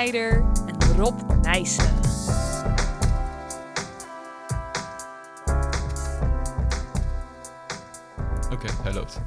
[0.00, 1.94] Snijder en Rob Nijssen.
[8.50, 9.20] Oké, hij loopt.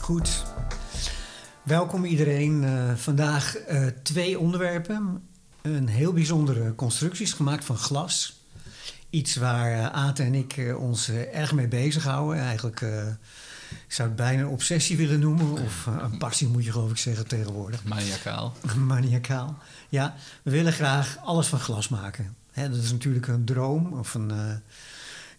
[0.00, 0.44] Goed.
[1.62, 2.64] Welkom iedereen.
[2.64, 5.28] Eh, vandaag eh, twee onderwerpen.
[5.62, 8.36] Een heel bijzondere constructies gemaakt van glas.
[9.10, 12.42] Iets waar uh, Aad en ik eh, ons eh, erg mee bezighouden.
[12.42, 13.06] Eigenlijk, eh,
[13.70, 15.52] ik zou het bijna een obsessie willen noemen.
[15.52, 17.84] Of eh, een passie moet je geloof ik zeggen tegenwoordig.
[17.84, 18.52] Maniacaal.
[18.86, 19.58] Maniacaal.
[19.88, 22.36] Ja, we willen graag alles van glas maken.
[22.52, 24.54] Hè, dat is natuurlijk een droom of een, eh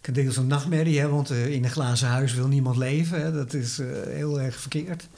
[0.08, 1.00] een deels een nachtmerrie.
[1.00, 3.22] Hè, want eh, in een glazen huis wil niemand leven.
[3.22, 5.08] Hè, dat is eh, heel erg verkeerd.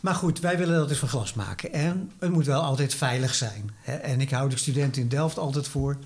[0.00, 1.72] Maar goed, wij willen dat dus van glas maken.
[1.72, 3.70] En het moet wel altijd veilig zijn.
[3.80, 3.94] Hè.
[3.94, 5.96] En ik hou de studenten in Delft altijd voor.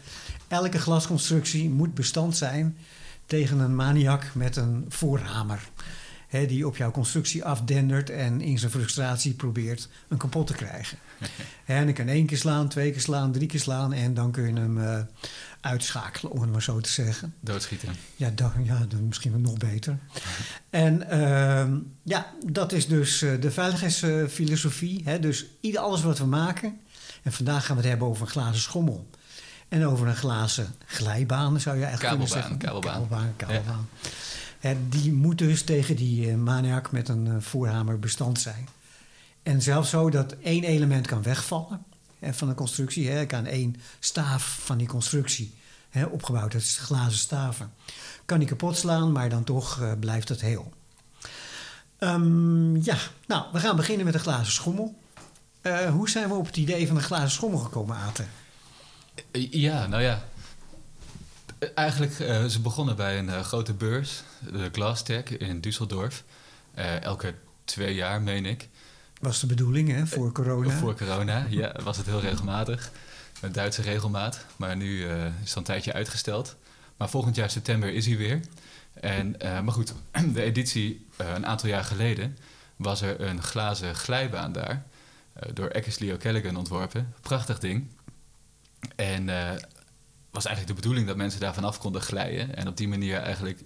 [0.48, 2.76] Elke glasconstructie moet bestand zijn
[3.26, 5.68] tegen een maniak met een voorhamer.
[6.36, 10.98] Hè, die op jouw constructie afdendert en in zijn frustratie probeert hem kapot te krijgen.
[11.64, 14.46] en dan kan één keer slaan, twee keer slaan, drie keer slaan en dan kun
[14.46, 15.00] je hem eh,
[15.60, 17.34] uitschakelen, om het maar zo te zeggen.
[17.40, 17.94] Doodschieten.
[18.16, 19.98] Ja, dan, ja dan misschien nog beter.
[20.70, 25.02] En ehm, ja, dat is dus eh, de veiligheidsfilosofie.
[25.04, 25.18] Hè?
[25.18, 26.80] Dus ieder, alles wat we maken.
[27.22, 29.06] En vandaag gaan we het hebben over een glazen schommel.
[29.68, 32.58] En over een glazen glijbaan, zou je eigenlijk kunnen zeggen.
[32.58, 33.88] Kabelbaan, Kabelbaan, kabelbaan.
[34.88, 38.68] Die moet dus tegen die uh, maniak met een uh, voorhamer bestand zijn.
[39.42, 41.84] En zelfs zo dat één element kan wegvallen
[42.20, 43.10] van de constructie.
[43.10, 45.54] Hè, kan één staaf van die constructie,
[45.90, 47.72] hè, opgebouwd uit glazen staven,
[48.24, 50.72] kan die kapot slaan, maar dan toch uh, blijft het heel.
[51.98, 52.96] Um, ja,
[53.26, 54.98] nou, we gaan beginnen met de glazen schommel.
[55.92, 58.28] Hoe zijn we op het idee van een glazen schommel gekomen, Aten?
[59.50, 60.24] Ja, nou ja.
[61.74, 66.24] Eigenlijk, uh, ze begonnen bij een uh, grote beurs, de Glastech in Düsseldorf.
[66.78, 68.68] Uh, elke twee jaar, meen ik.
[69.20, 70.70] Was de bedoeling, hè, voor corona?
[70.70, 72.90] voor corona, ja, was het heel regelmatig.
[73.40, 74.44] Met Duitse regelmaat.
[74.56, 76.56] Maar nu is het een tijdje uitgesteld.
[76.96, 78.40] Maar volgend jaar september is hij weer.
[79.00, 79.94] En, maar goed,
[80.34, 82.38] de editie een aantal jaar geleden
[82.76, 84.86] was er een glazen glijbaan daar.
[85.52, 87.14] door Eckersley O'Callaghan ontworpen.
[87.20, 87.90] Prachtig ding.
[88.96, 89.28] En
[90.36, 92.56] was eigenlijk de bedoeling dat mensen daar vanaf konden glijden.
[92.56, 93.60] En op die manier eigenlijk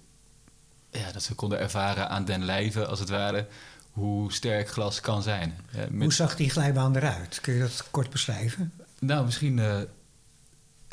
[0.91, 3.47] ja, dat ze konden ervaren aan den lijve, als het ware,
[3.91, 5.57] hoe sterk glas kan zijn.
[5.71, 6.01] Ja, met...
[6.01, 7.41] Hoe zag die glijbaan eruit?
[7.41, 8.73] Kun je dat kort beschrijven?
[8.99, 9.79] Nou, misschien uh,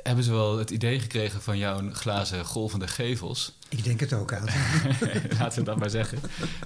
[0.03, 3.59] hebben ze wel het idee gekregen van jouw glazen golvende gevels.
[3.69, 4.47] Ik denk het ook aan.
[5.38, 6.19] Laten we dat maar zeggen.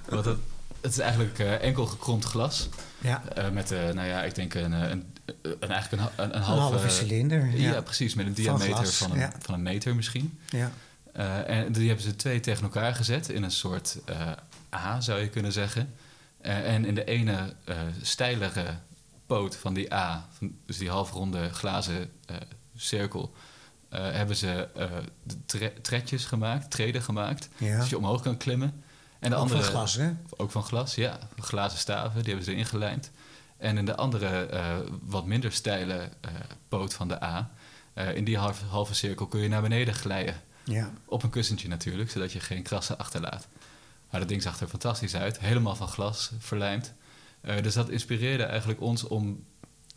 [0.09, 0.37] Want het,
[0.81, 2.69] het is eigenlijk uh, enkel gekromd glas.
[3.01, 3.23] Ja.
[3.37, 6.89] Uh, met, nou ja, ik denk een, een een, eigenlijk een, een, een, halve, halve
[6.89, 7.57] cilinder.
[7.57, 7.71] Ja.
[7.71, 7.81] ja.
[7.81, 8.13] precies.
[8.13, 9.31] Met een van diameter glas, van, een, ja.
[9.39, 10.39] van een meter misschien.
[10.49, 10.71] Ja.
[11.17, 14.31] Uh, en die hebben ze twee tegen elkaar gezet in een soort uh,
[14.75, 15.93] A, zou je kunnen zeggen.
[16.41, 17.53] Uh, en in de ene
[18.01, 18.77] steilere
[19.25, 22.11] poot van die A, van, dus die halfronde glazen
[22.75, 23.33] cirkel,
[23.89, 24.67] hebben ze
[25.45, 27.49] tre tretjes gemaakt, treden gemaakt.
[27.57, 27.79] Ja.
[27.79, 28.83] Dus je omhoog kan klimmen.
[29.19, 30.11] En de ook andere, van glas, hè?
[30.37, 31.19] Ook van glas, ja.
[31.37, 33.11] Glazen staven, die hebben ze erin gelijmd.
[33.63, 36.31] En in de andere, uh, wat minder steile uh,
[36.67, 37.51] poot van de A,
[37.95, 40.35] uh, in die halve, halve, cirkel kun je naar beneden glijden.
[40.63, 40.93] Ja.
[41.05, 43.47] Op een kussentje natuurlijk, zodat je geen krassen achterlaat.
[44.09, 46.93] Maar dat ding zag er fantastisch uit, helemaal van glas verlijmd.
[47.61, 49.43] dus dat inspireerde eigenlijk ons om,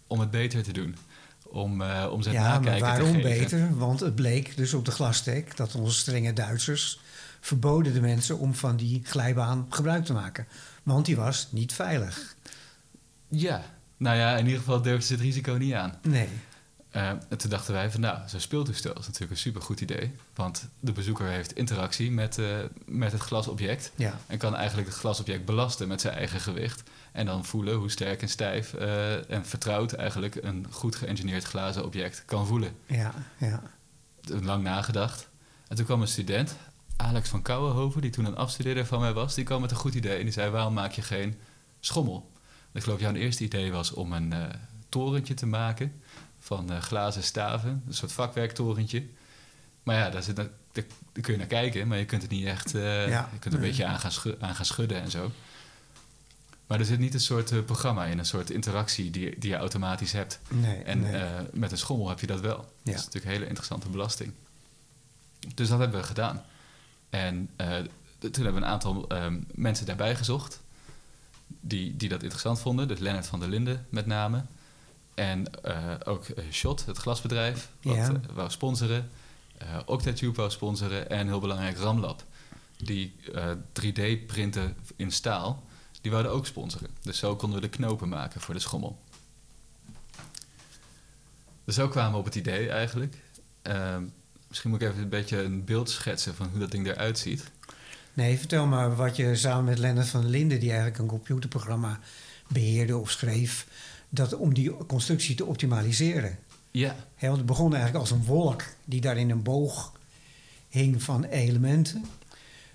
[0.06, 0.96] om het beter te doen.
[1.42, 3.76] Om, om ze ja, nakijken maar waarom beter?
[3.76, 7.00] Want het bleek dus op de glastek dat onze strenge Duitsers
[7.40, 10.46] verboden de mensen om van die glijbaan gebruik te maken.
[10.82, 12.35] Want die was niet veilig.
[13.40, 13.62] Ja,
[13.96, 15.98] nou ja, in ieder geval durfden ze het risico niet aan.
[16.02, 16.28] Nee.
[16.92, 20.12] Uh, en toen dachten wij van nou, zo'n speeltoestel is natuurlijk een supergoed idee.
[20.34, 22.46] Want de bezoeker heeft interactie met, uh,
[22.86, 23.92] met het glasobject.
[23.94, 24.18] Ja.
[24.26, 26.82] En kan eigenlijk het glasobject belasten met zijn eigen gewicht.
[27.12, 31.84] En dan voelen hoe sterk en stijf uh, en vertrouwd eigenlijk een goed geëngineerd glazen
[31.84, 32.72] object kan voelen.
[32.86, 33.62] Ja, ja.
[34.22, 35.28] Lang nagedacht.
[35.68, 36.56] En toen kwam een student,
[36.96, 39.34] Alex van Kouwenhoven, die toen een afstudeerder van mij was.
[39.34, 41.38] Die kwam met een goed idee en die zei waarom maak je geen
[41.80, 42.30] schommel?
[42.76, 44.44] Ik geloof jouw eerste idee was om een uh,
[44.88, 46.00] torentje te maken
[46.38, 49.06] van uh, glazen staven, een soort vakwerktorentje.
[49.82, 52.44] Maar ja, daar, zit, daar, daar, kun je naar kijken, maar je kunt het niet
[52.44, 52.74] echt.
[52.74, 55.32] Uh, ja, je kunt een beetje aan gaan, schudden, aan gaan, schudden en zo.
[56.66, 60.12] Maar er zit niet een soort programma in, een soort interactie die, die je automatisch
[60.12, 60.40] hebt.
[60.48, 61.24] Nee, en nee.
[61.52, 62.56] met een schommel heb je dat wel.
[62.56, 62.64] Ja.
[62.82, 64.32] Dat is natuurlijk een hele interessante belasting.
[65.54, 66.44] Dus dat hebben we gedaan.
[67.10, 67.50] En
[68.18, 70.60] toen hebben we een aantal um, mensen daarbij gezocht
[71.46, 72.88] die, die dat interessant vonden.
[72.88, 74.44] Dus Lennart van der Linden met name.
[75.14, 78.10] En uh, ook uh, Shot, het glasbedrijf, wat Ja.
[78.10, 79.10] uh, wou sponsoren.
[79.62, 81.10] Uh, Octatube wou sponsoren.
[81.10, 82.24] En heel belangrijk Ramlab,
[82.76, 83.14] die
[83.80, 85.64] 3D-printen in staal.
[86.00, 86.90] Die wouden ook sponsoren.
[87.02, 88.98] Dus zo konden we de knopen maken voor de schommel.
[91.64, 93.16] Dus zo kwamen we op het idee eigenlijk.
[93.62, 94.04] Ehm,
[94.48, 97.50] misschien moet ik even een beetje een beeld schetsen van hoe dat ding eruit ziet.
[98.16, 101.98] Nee, vertel maar wat je samen met Lennart van Linden, die eigenlijk een computerprogramma
[102.48, 103.66] beheerde of schreef,
[104.08, 106.38] dat om die constructie te optimaliseren.
[106.70, 109.92] Ja, want het begon eigenlijk als een wolk die daar in een boog
[110.68, 112.04] hing van elementen.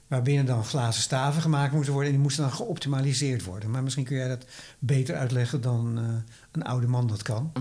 [0.08, 3.72] Waarbinnen dan glazen staven gemaakt moesten worden en die moesten dan geoptimaliseerd worden.
[3.72, 4.46] Maar misschien kun jij dat
[4.80, 7.52] beter uitleggen dan eh, een oude man dat kan.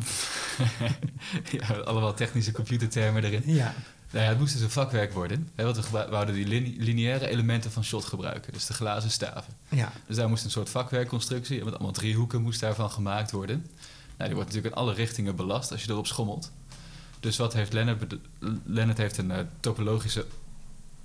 [1.59, 3.43] ja, allemaal technische computertermen erin.
[3.45, 3.75] Ja,
[4.11, 5.49] Nou ja, het moest dus een vakwerk worden.
[5.55, 8.53] Hè, want we wouden die lin- lineaire elementen van shot gebruiken.
[8.53, 9.53] Dus de glazen staven.
[9.69, 11.65] ja, Dus daar moest een soort vakwerkconstructie...
[11.65, 13.57] met allemaal driehoeken moest daarvan gemaakt worden.
[14.17, 16.51] Nou, die wordt natuurlijk in alle richtingen belast als je erop schommelt.
[17.21, 18.17] Dus wat heeft Lennart...
[18.65, 20.27] Lennart heeft een eh, topologische...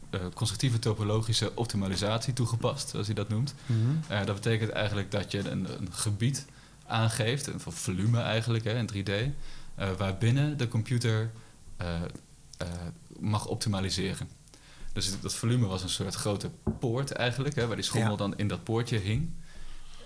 [0.10, 3.54] eh, constructieve topologische optimalisatie toegepast, zoals hij dat noemt.
[3.66, 3.80] Mhm.
[4.08, 6.46] Eh, dat betekent eigenlijk dat je een, een gebied
[6.88, 9.12] aangeeft, een volume eigenlijk hè, in 3D,
[9.76, 11.32] eh, waarbinnen de computer
[12.58, 12.68] eh,
[13.20, 14.30] mag optimaliseren.
[14.94, 18.18] Dus dat volume was een soort grote poort eigenlijk, hè, waar die schommel Ja.
[18.18, 19.34] dan in dat poortje hing.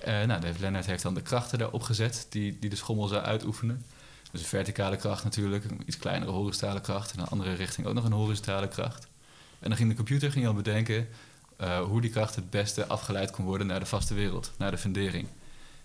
[0.03, 3.85] Eh nou, Lennart heeft dan de krachten daarop gezet die, die de schommel zou uitoefenen.
[4.31, 7.11] Dus een verticale kracht natuurlijk, een iets kleinere horizontale kracht.
[7.11, 9.07] En in een andere richting ook nog een horizontale kracht.
[9.59, 11.07] En dan ging de computer ging al bedenken
[11.57, 14.77] eh, hoe die kracht het beste afgeleid kon worden naar de vaste wereld, naar de
[14.77, 15.27] fundering.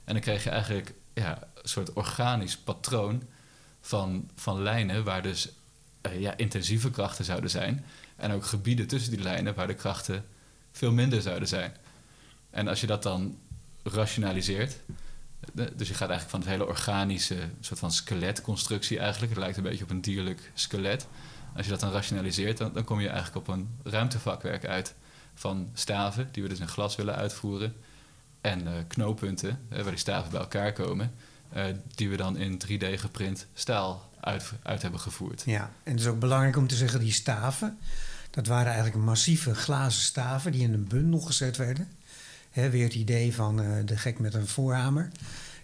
[0.05, 3.23] En dan kreeg je eigenlijk ja, een soort organisch patroon
[3.81, 5.49] van, van lijnen waar dus
[6.05, 7.85] eh, ja, intensieve krachten zouden zijn.
[8.17, 10.25] En ook gebieden tussen die lijnen waar de krachten
[10.73, 11.73] veel minder zouden zijn.
[12.51, 13.39] En als je dat dan
[13.83, 14.77] rationaliseert,
[15.53, 19.57] de- dus je gaat eigenlijk van het hele organische soort van skeletconstructie eigenlijk, het lijkt
[19.57, 21.07] een beetje op een dierlijk skelet.
[21.57, 24.95] Als je dat dan rationaliseert, dan, dan kom je eigenlijk op een ruimtevakwerk uit
[25.35, 27.75] van staven, die we dus in glas willen uitvoeren,
[28.41, 31.23] en eh, knooppunten, eh, waar die staven bij elkaar komen, eh,
[31.95, 35.43] die we dan in 3D geprint staal uit, uit hebben gevoerd.
[35.47, 35.71] ja.
[35.83, 37.79] En het is ook belangrijk om te zeggen, die staven,
[38.31, 41.89] dat waren eigenlijk massieve glazen staven die in een bundel gezet werden.
[42.53, 45.11] Weer het idee van eh, de gek met een voorhamer.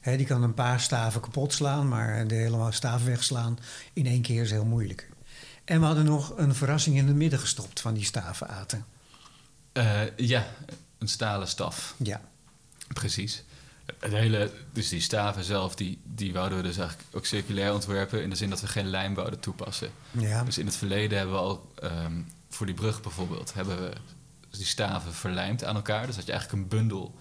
[0.00, 3.58] Hè, die kan een paar staven kapot slaan, maar de hele staaf wegslaan
[3.92, 5.08] in één keer is heel moeilijk.
[5.64, 8.84] En we hadden nog een verrassing in het midden gestopt van die stavenaten.
[9.72, 10.46] Eh, ja,
[10.98, 11.94] een stalen staf.
[11.96, 12.20] Ja,
[12.92, 13.44] Precies.
[13.98, 18.22] Het hele, dus die staven zelf, die, die wouden we dus eigenlijk ook circulair ontwerpen...
[18.22, 19.90] in de zin dat we geen lijm wouden toepassen.
[20.10, 23.54] ja, Dus in het verleden hebben we al, ehm, voor die brug bijvoorbeeld...
[23.54, 23.92] hebben we
[24.50, 26.06] die staven verlijmd aan elkaar.
[26.06, 27.14] Dus dat je eigenlijk een bundel...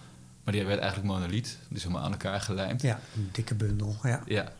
[0.44, 1.58] maar die werd eigenlijk monoliet.
[1.68, 2.82] Die is helemaal aan elkaar gelijmd.
[2.82, 3.96] ja, een dikke bundel.
[4.02, 4.22] Ja.
[4.26, 4.52] Ja.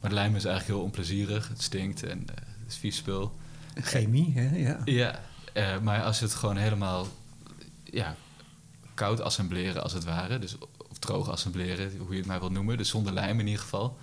[0.00, 1.48] Maar lijm is eigenlijk heel onplezierig.
[1.48, 3.36] Het stinkt en eh, het is vies spul.
[3.74, 4.56] Chemie, hè?
[4.56, 4.80] Ja.
[4.84, 5.20] Ja,
[5.52, 7.06] eh, maar als je het gewoon helemaal
[7.84, 8.16] ja,
[8.94, 10.56] koud assembleren als het ware, dus,
[10.96, 13.98] of droog assembleren, hoe je het maar wilt noemen, dus zonder lijm in ieder geval,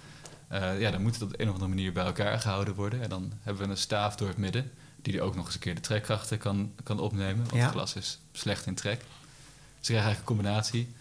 [0.48, 3.02] eh, ja, dan moet het op de een of andere manier bij elkaar gehouden worden.
[3.02, 5.76] En dan hebben we een staaf door het midden, die ook nog eens een keer
[5.76, 7.70] de trekkrachten kan, kan opnemen, want Ja.
[7.70, 9.00] glas is slecht in trek.
[9.00, 10.94] Dus je krijgt eigenlijk een combinatie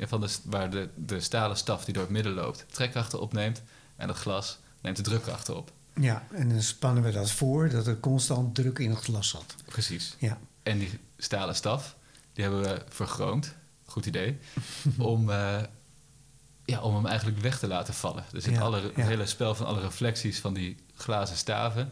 [0.00, 3.62] van de, waar de, de stalen staf die door het midden loopt, trekkrachten opneemt,
[3.96, 5.72] en het glas neemt de drukkrachten op.
[5.94, 9.54] ja, en dan spannen we dat voor dat er constant druk in het glas zat.
[9.64, 10.16] Precies.
[10.18, 11.96] Ja, En die stalen staf,
[12.32, 13.54] die hebben we vergroond.
[13.90, 14.38] Goed idee.
[14.98, 15.62] om, eh,
[16.64, 18.24] ja, om hem eigenlijk weg te laten vallen.
[18.32, 18.86] Dus in Ja, alle, ja.
[18.94, 21.90] het hele spel van alle reflecties van die glazen staven...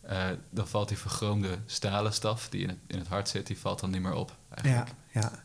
[0.00, 3.46] eh, dan valt die vergroomde stalen staf die in het, in het hart zit...
[3.46, 4.94] die valt dan niet meer op ja, eigenlijk.
[5.12, 5.44] ja.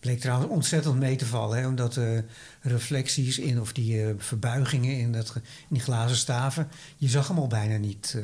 [0.00, 2.24] Bleek trouwens ontzettend mee te vallen, hè, omdat de
[2.60, 7.46] reflecties in, of die verbuigingen in, dat, in die glazen staven, je zag hem al
[7.46, 8.18] bijna niet.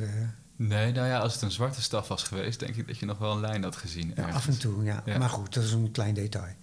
[0.55, 2.59] Nee, nou ja, als het een zwarte staf was geweest...
[2.59, 4.13] denk ik dat je nog wel een lijn had gezien.
[4.15, 5.03] ja, af en toe, ja.
[5.05, 5.17] Ja.
[5.17, 6.53] Maar goed, dat is een klein detail.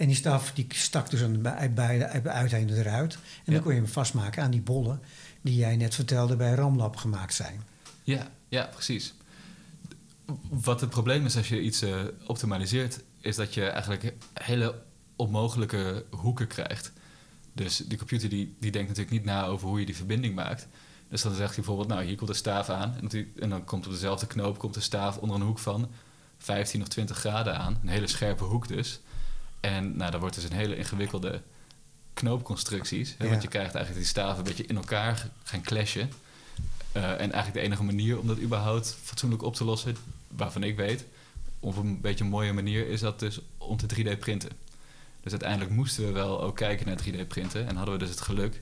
[0.00, 3.14] En die staf die stak dus aan de bij- beide uiteinden eruit.
[3.14, 3.52] En Ja.
[3.52, 5.00] dan kon je hem vastmaken aan die bollen
[5.40, 7.62] die jij net vertelde bij Ramlab gemaakt zijn.
[8.02, 9.14] Ja, ja, precies.
[10.48, 14.82] Wat het probleem is als je iets eh, optimaliseert, is dat je eigenlijk hele
[15.16, 16.92] onmogelijke hoeken krijgt.
[17.52, 20.66] Dus die computer die, die denkt natuurlijk niet na over hoe je die verbinding maakt.
[21.08, 22.94] Dus dan zegt hij bijvoorbeeld, nou hier komt de staaf aan.
[23.00, 25.90] En, die- en dan komt op dezelfde knoop komt de staaf onder een hoek van
[26.38, 27.78] 15 of 20 graden aan.
[27.82, 29.00] Een hele scherpe hoek dus.
[29.60, 31.42] En nou, dan wordt dus een hele ingewikkelde
[32.14, 33.14] knoopconstructies.
[33.18, 33.30] Hè, Ja.
[33.30, 36.12] Want je krijgt eigenlijk die staven een beetje in elkaar gaan clashen.
[36.92, 39.96] Eh, en eigenlijk de enige manier om dat überhaupt fatsoenlijk op te lossen,
[40.28, 41.04] waarvan ik weet,
[41.60, 44.50] op een beetje een mooie manier, is dat dus om te 3D printen.
[45.22, 47.66] Dus uiteindelijk moesten we wel ook kijken naar 3D printen.
[47.66, 48.60] En hadden we dus het geluk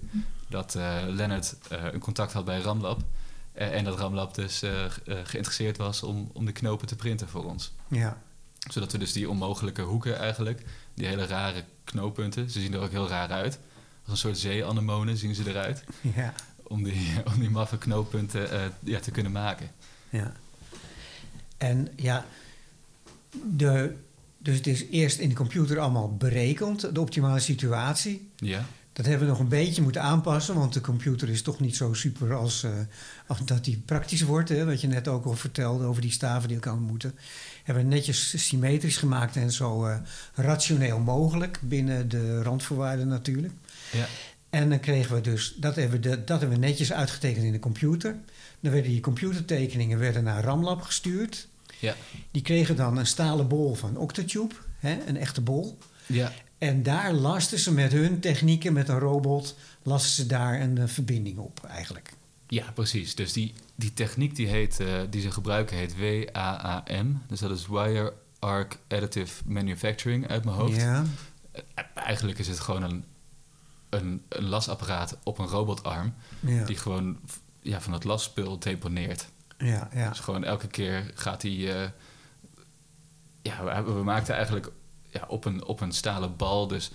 [0.49, 3.01] dat eh Lennart eh, een contact had bij Ramlab.
[3.53, 4.91] En dat Ramlab dus ge-
[5.25, 7.73] geïnteresseerd was om, om de knopen te printen voor ons.
[7.89, 8.23] Ja,
[8.69, 10.63] Zodat we dus die onmogelijke hoeken eigenlijk,
[10.95, 13.59] die hele rare knooppunten, ze zien er ook heel raar uit.
[14.03, 15.85] Als een soort zeeanemonen zien ze eruit
[16.17, 19.71] ja, om die, om die maffe knooppunten eh, ja, te kunnen maken.
[20.11, 20.33] Ja.
[21.57, 22.27] En ja,
[23.45, 23.97] de,
[24.39, 28.31] dus het is eerst in de computer allemaal berekend, de optimale situatie.
[28.37, 31.77] Ja, Dat hebben we nog een beetje moeten aanpassen, want de computer is toch niet
[31.77, 32.73] zo super als, eh,
[33.27, 34.49] als dat die praktisch wordt.
[34.49, 37.15] Hè, wat je net ook al vertelde over die staven die elkaar moeten.
[37.69, 39.97] Hebben we netjes symmetrisch gemaakt en zo eh,
[40.35, 43.53] rationeel mogelijk binnen de randvoorwaarden natuurlijk.
[43.93, 44.07] ja,
[44.51, 47.53] En dan kregen we dus, dat hebben, we de, dat hebben we netjes uitgetekend in
[47.53, 48.17] de computer.
[48.61, 51.49] Dan werden die computertekeningen werden naar Ramlab gestuurd.
[51.79, 51.95] ja,
[52.31, 55.79] Die kregen dan een stalen bol van Octatube, hè, een echte bol.
[56.07, 60.89] ja, En daar lasten ze met hun technieken, met een robot, lasten ze daar een
[60.89, 62.13] verbinding op eigenlijk.
[62.49, 63.15] Ja, precies.
[63.15, 67.23] Dus die, die techniek die, heet, eh, die ze gebruiken heet WAAM.
[67.27, 70.77] Dus dat is Wire Arc Additive Manufacturing uit mijn hoofd.
[70.81, 71.05] Ja,
[71.53, 73.05] Eh, Eigenlijk is het gewoon een,
[73.89, 76.15] een, een lasapparaat op een robotarm...
[76.41, 77.19] ja, die gewoon
[77.61, 79.29] ja, van het lasspul deponeert.
[79.59, 80.09] ja, ja.
[80.09, 81.83] Dus gewoon elke keer gaat hij.
[81.83, 81.89] eh,
[83.43, 84.71] ja, we, we maakten eigenlijk
[85.11, 86.67] ja, op, een, op een stalen bal.
[86.67, 86.91] Dus,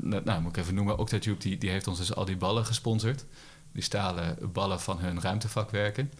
[0.00, 0.98] nou, nou, moet ik even noemen.
[0.98, 3.24] Octatube die, die heeft ons dus al die ballen gesponsord.
[3.72, 6.12] Die stalen ballen van hun ruimtevakwerken.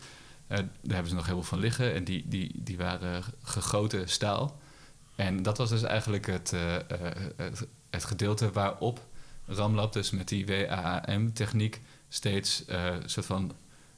[0.46, 1.94] Eh, daar hebben ze nog heel veel van liggen.
[1.94, 4.58] En die, die, die waren gegoten staal.
[5.16, 6.82] En dat was dus eigenlijk het, eh, eh,
[7.36, 9.06] het, het gedeelte waarop
[9.46, 13.52] Ramlab, dus met die WAAM-techniek, steeds een soort van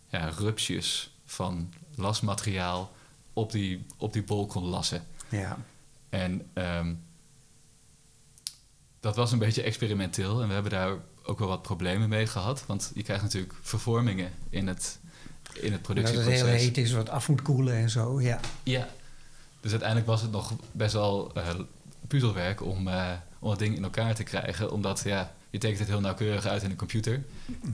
[0.08, 2.92] ja, rupsjes van lasmateriaal
[3.32, 5.06] op die, op die bol kon lassen.
[5.28, 5.58] ja.
[6.08, 6.94] En ehm,
[9.00, 12.64] dat was een beetje experimenteel en we hebben daar ook wel wat problemen mee gehad.
[12.66, 14.98] Want je krijgt natuurlijk vervormingen in het,
[15.52, 16.40] in het Dat het productieproces.
[16.40, 18.40] heel heet is, wat af moet koelen en zo, ja.
[18.62, 18.88] Ja.
[19.60, 21.48] Dus uiteindelijk was het nog best wel eh,
[22.06, 24.72] puzzelwerk om, eh, om het ding in elkaar te krijgen.
[24.72, 27.22] Omdat ja, je tekent het heel nauwkeurig uit in de computer.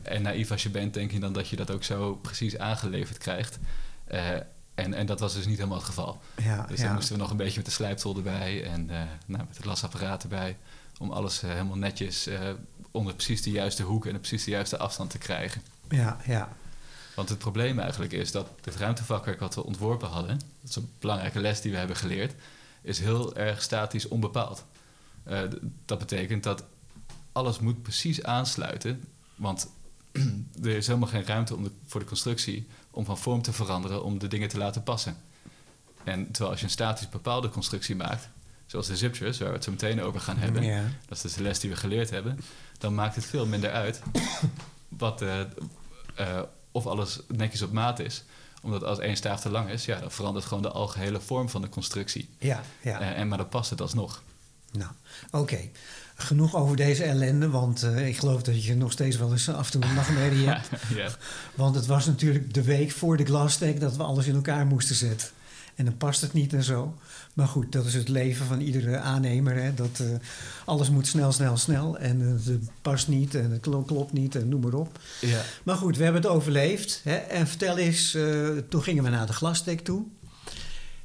[0.02, 3.18] En naïef als je bent, denk je dan dat je dat ook zo precies aangeleverd
[3.18, 3.58] krijgt.
[4.04, 4.28] Eh,
[4.74, 6.20] en, en dat was dus niet helemaal het geval.
[6.42, 6.84] ja, Dus ja.
[6.84, 8.86] dan moesten we nog een beetje met de slijptol erbij en
[9.26, 10.56] nou, met het lasapparaat erbij.
[10.98, 12.40] Om alles eh, helemaal netjes eh,
[12.90, 15.62] onder precies de juiste hoek en de precies de juiste afstand te krijgen.
[15.88, 16.56] ja, ja.
[17.16, 20.90] Want het probleem eigenlijk is dat dit ruimtevakwerk wat we ontworpen hadden, dat is een
[20.98, 22.34] belangrijke les die we hebben geleerd,
[22.82, 24.64] is heel erg statisch onbepaald.
[25.22, 25.40] Eh,
[25.84, 26.64] dat betekent dat
[27.32, 29.70] alles moet precies aansluiten, want
[30.62, 34.04] er is helemaal geen ruimte om de, voor de constructie om van vorm te veranderen
[34.04, 35.16] om de dingen te laten passen.
[36.04, 38.28] En terwijl als je een statisch bepaalde constructie maakt,
[38.66, 40.82] zoals de ziptures, waar we het zo meteen over gaan hebben, ja.
[41.08, 42.38] dat is dus de les die we geleerd hebben,
[42.78, 44.00] dan maakt het veel minder uit
[44.88, 45.40] wat, eh,
[46.14, 46.42] eh,
[46.72, 48.24] of alles netjes op maat is.
[48.62, 51.62] Omdat als één staaf te lang is, ja, dan verandert gewoon de algehele vorm van
[51.62, 52.28] de constructie.
[52.38, 53.00] Ja, ja.
[53.00, 54.22] Eh, en maar dan past het alsnog.
[54.72, 54.90] Nou,
[55.30, 55.58] oké.
[56.16, 59.80] Genoeg over deze ellende, want ik geloof dat je nog steeds wel eens af en
[59.80, 60.68] toe een nachtmerrie hebt.
[60.94, 61.08] ja.
[61.54, 64.96] Want het was natuurlijk de week voor de glastek dat we alles in elkaar moesten
[64.96, 65.28] zetten.
[65.76, 66.94] En dan past het niet en zo.
[67.34, 69.54] Maar goed, dat is het leven van iedere aannemer.
[69.62, 69.74] Hè?
[69.74, 70.06] Dat eh,
[70.64, 71.98] alles moet snel, snel, snel.
[71.98, 74.98] En het past niet en het klo- klopt niet en noem maar op.
[75.20, 75.42] Ja.
[75.62, 77.00] Maar goed, we hebben het overleefd.
[77.04, 77.14] Hè?
[77.14, 80.04] En vertel eens, eh, toen gingen we naar de glastek toe.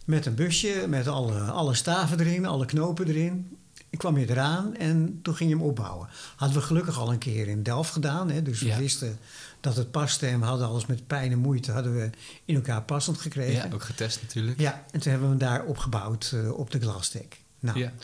[0.05, 3.57] Met een busje, met alle, alle staven erin, alle knopen erin.
[3.89, 6.07] Ik kwam hier eraan en toen ging je hem opbouwen.
[6.35, 8.29] Hadden we gelukkig al een keer in Delft gedaan.
[8.31, 8.41] Hè?
[8.41, 8.77] Dus we Ja.
[8.77, 9.17] wisten
[9.61, 12.09] dat het paste en we hadden alles met pijn en moeite hadden we
[12.45, 13.67] in elkaar passend gekregen.
[13.69, 14.59] ja, ook getest natuurlijk.
[14.59, 17.41] Ja, en toen hebben we hem daar opgebouwd eh, op de glastek.
[17.59, 17.87] Nou, Ja.
[17.89, 17.99] toen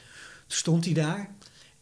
[0.47, 1.29] stond hij daar.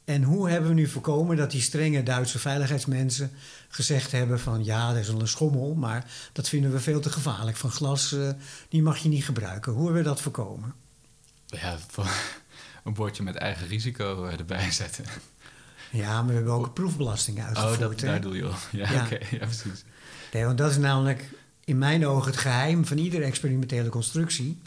[0.05, 3.31] En hoe hebben we nu voorkomen dat die strenge Duitse veiligheidsmensen
[3.69, 7.09] gezegd hebben van ja, dat is wel een schommel, maar dat vinden we veel te
[7.09, 7.57] gevaarlijk.
[7.57, 8.29] Van glas, eh,
[8.69, 9.71] die mag je niet gebruiken.
[9.71, 10.73] Hoe hebben we dat voorkomen?
[11.45, 11.77] Ja,
[12.83, 15.05] een bordje met eigen risico eh, erbij zetten.
[15.95, 17.73] Ja, maar we hebben ook een proefbelasting uitgevoerd.
[17.73, 18.07] Oh, dat, hè?
[18.07, 18.53] daar doe je wel.
[18.71, 19.03] Ja, Ja.
[19.03, 19.17] oké.
[19.31, 19.83] Ja, precies.
[20.33, 21.29] Nee, want dat is namelijk
[21.63, 24.57] in mijn ogen het geheim van iedere experimentele constructie.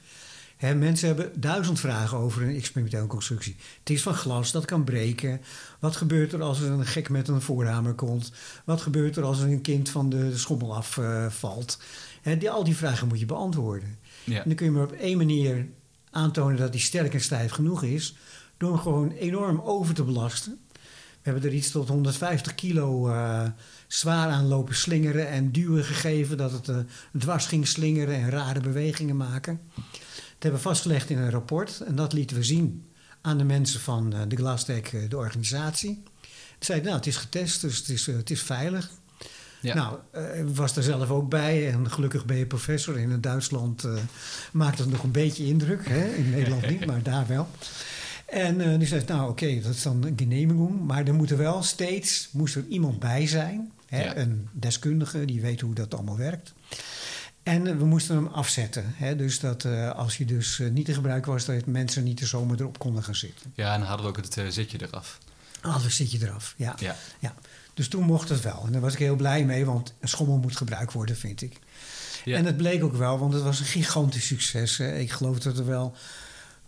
[0.57, 3.57] Hè, mensen hebben duizend vragen over een experimentele constructie.
[3.79, 5.41] Het is van glas, dat kan breken.
[5.79, 8.33] Wat gebeurt er als er een gek met een voorhamer komt?
[8.65, 11.79] Wat gebeurt er als er een kind van de schommel afvalt?
[12.39, 13.99] die, al die vragen moet je beantwoorden.
[14.25, 14.37] Ja.
[14.37, 15.67] En dan kun je maar op één manier
[16.11, 18.17] aantonen dat die sterk en stijf genoeg is.
[18.57, 20.59] Door hem gewoon enorm over te belasten.
[21.33, 23.43] Hebben er iets tot 150 kilo eh,
[23.87, 26.37] zwaar aan lopen slingeren en duwen gegeven.
[26.37, 26.77] Dat het eh,
[27.19, 29.61] dwars ging slingeren en rare bewegingen maken.
[29.75, 31.81] Dat hebben we vastgelegd in een rapport.
[31.81, 32.85] En dat lieten we zien
[33.21, 36.03] aan de mensen van eh, de Glastec, eh, de organisatie.
[36.59, 38.91] Ze zeiden, nou, het is getest, dus het is, het is veilig.
[39.61, 39.75] Ja.
[39.75, 39.99] Nou,
[40.49, 41.73] ik was er zelf ook bij.
[41.73, 42.99] En gelukkig ben je professor.
[42.99, 43.93] In Duitsland eh,
[44.53, 45.89] maakt het nog een beetje indruk.
[45.89, 46.15] Hè?
[46.15, 47.49] In Nederland niet, maar daar wel.
[48.29, 50.87] En eh, die zei, nou oké, dat is dan een genehmiging.
[50.87, 53.73] Maar er moet er wel steeds moest er iemand bij zijn.
[53.87, 54.05] Hè?
[54.05, 54.17] Ja.
[54.17, 56.53] Een deskundige die weet hoe dat allemaal werkt.
[57.43, 58.85] En eh, we moesten hem afzetten.
[58.97, 59.17] Hè?
[59.17, 62.27] Dus dat eh, als hij dus eh, niet te gebruiken was, dat mensen niet de
[62.27, 63.53] zomer erop konden gaan zitten.
[63.55, 65.19] Ja, en dan hadden we ook het eh, zitje eraf.
[65.61, 66.75] Alles zit je eraf, ja.
[66.79, 66.97] Ja.
[67.19, 67.35] ja.
[67.75, 68.63] Dus toen mocht het wel.
[68.67, 71.59] En daar was ik heel blij mee, want een schommel moet gebruikt worden, vind ik.
[72.25, 72.37] Ja.
[72.37, 74.77] En het bleek ook wel, want het was een gigantisch succes.
[74.77, 74.99] Hè.
[74.99, 75.97] Ik geloof dat er wel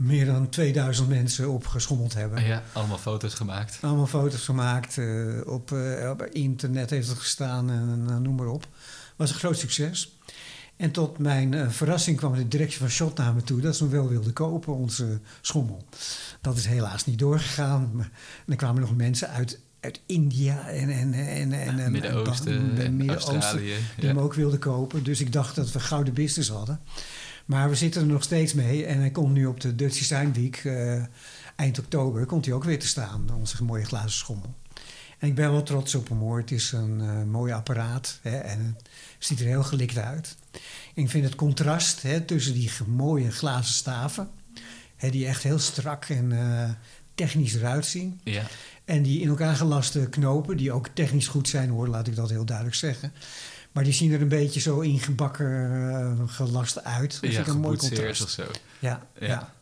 [0.00, 2.44] meer dan 2000 mensen op geschommeld hebben.
[2.44, 3.78] Ja, allemaal foto's gemaakt.
[3.80, 5.06] Allemaal foto's gemaakt, eh,
[5.46, 8.66] op, eh, op internet heeft het gestaan en noem maar op.
[9.16, 10.18] Was een groot succes.
[10.76, 13.82] En tot mijn eh, verrassing kwam de directie van Shot naar me toe dat ze
[13.82, 15.84] hem wel wilden kopen, onze schommel.
[16.40, 17.90] Dat is helaas niet doorgegaan.
[17.92, 18.10] Maar,
[18.46, 22.70] en er kwamen nog mensen uit, uit India en, en, en, en, en Midden-Oosten, en-
[22.76, 23.64] en en Midden-Oosten Australië.
[23.96, 24.06] die Ja.
[24.06, 25.02] hem ook wilden kopen.
[25.04, 26.80] Dus ik dacht dat we gouden business hadden.
[27.46, 28.86] Maar we zitten er nog steeds mee.
[28.86, 31.02] En hij komt nu op de Dutch Design Week, eh,
[31.56, 33.30] eind oktober, komt hij ook weer te staan.
[33.34, 34.54] Onze mooie glazen schommel.
[35.20, 36.38] En ik ben wel trots op hem hoor.
[36.38, 40.36] Het is een eh, mooi apparaat hè, en het ziet er heel gelikt uit.
[40.94, 44.30] En ik vind het contrast hè, tussen die mooie glazen staven,
[44.96, 46.70] hè, die echt heel strak en eh,
[47.14, 48.20] technisch eruit zien.
[48.24, 48.42] Ja.
[48.84, 52.30] En die in elkaar gelaste knopen, die ook technisch goed zijn hoor, laat ik dat
[52.30, 53.12] heel duidelijk zeggen.
[53.72, 57.18] Maar die zien er een beetje zo ingebakken eh, gelast uit.
[57.20, 58.22] Dat ja, een mooi contrast.
[58.22, 58.44] of zo.
[58.78, 59.26] Ja, ja.
[59.26, 59.52] Ja.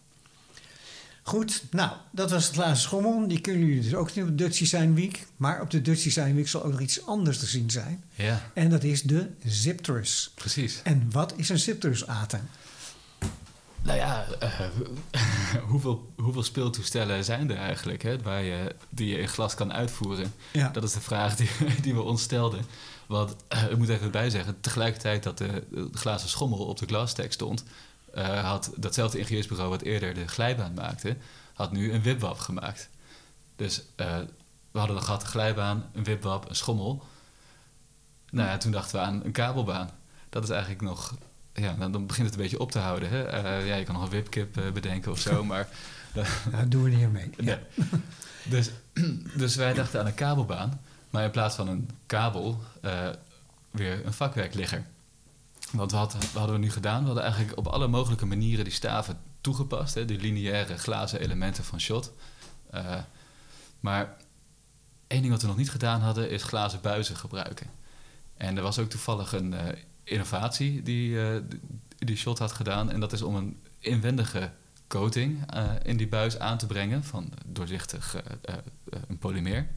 [1.22, 3.28] Goed, nou, dat was het glazen schommel.
[3.28, 5.26] Die kunnen jullie dus ook zien op de Dutch Design Week.
[5.36, 8.04] Maar op de Dutch Design Week zal ook nog iets anders te zien zijn.
[8.14, 10.30] Ja, En dat is de Ziptrus.
[10.34, 10.80] precies.
[10.82, 12.48] En wat is een Ziptrus, Aten?
[13.82, 14.60] Nou ja, eh,
[15.70, 20.32] hoeveel, hoeveel speeltoestellen zijn er eigenlijk hè, waar je, die je in glas kan uitvoeren?
[20.52, 21.48] Ja, Dat is de vraag die,
[21.82, 22.64] die we ons stelden.
[23.08, 26.86] Want eh, ik moet even bij zeggen, tegelijkertijd dat de, de glazen schommel op de
[26.86, 27.64] glastack stond,
[28.14, 31.16] eh, had datzelfde ingenieursbureau wat eerder de glijbaan maakte,
[31.54, 32.88] had nu een wipwap gemaakt.
[33.56, 34.18] Dus eh,
[34.70, 37.04] we hadden dan gehad een glijbaan, een wipwap, een schommel.
[38.30, 39.90] Nou ja, toen dachten we aan een kabelbaan.
[40.28, 41.14] Dat is eigenlijk nog,
[41.52, 43.08] ja, dan, dan begint het een beetje op te houden.
[43.08, 43.56] Hè?
[43.58, 45.68] Ja, je kan nog een wipkip bedenken of zo, maar
[46.50, 47.30] nou, doen we niet mee.
[47.36, 47.42] Ja.
[47.44, 47.58] Nee.
[48.44, 48.70] Dus,
[49.36, 50.80] dus wij dachten aan een kabelbaan,
[51.10, 53.08] maar in plaats van een kabel eh,
[53.70, 54.86] weer een vakwerkligger.
[55.72, 57.00] Want wat, wat hadden we nu gedaan?
[57.00, 61.64] We hadden eigenlijk op alle mogelijke manieren die staven toegepast, hè, die lineaire glazen elementen
[61.64, 62.12] van shot.
[62.70, 62.96] Eh,
[63.80, 64.16] maar
[65.06, 67.66] één ding wat we nog niet gedaan hadden, is glazen buizen gebruiken.
[68.36, 71.18] En er was ook toevallig een eh, innovatie die,
[71.98, 72.90] die Shot had gedaan.
[72.90, 74.50] En dat is om een inwendige
[74.86, 78.16] coating in die buis aan te brengen van doorzichtig
[79.08, 79.68] een polymeer.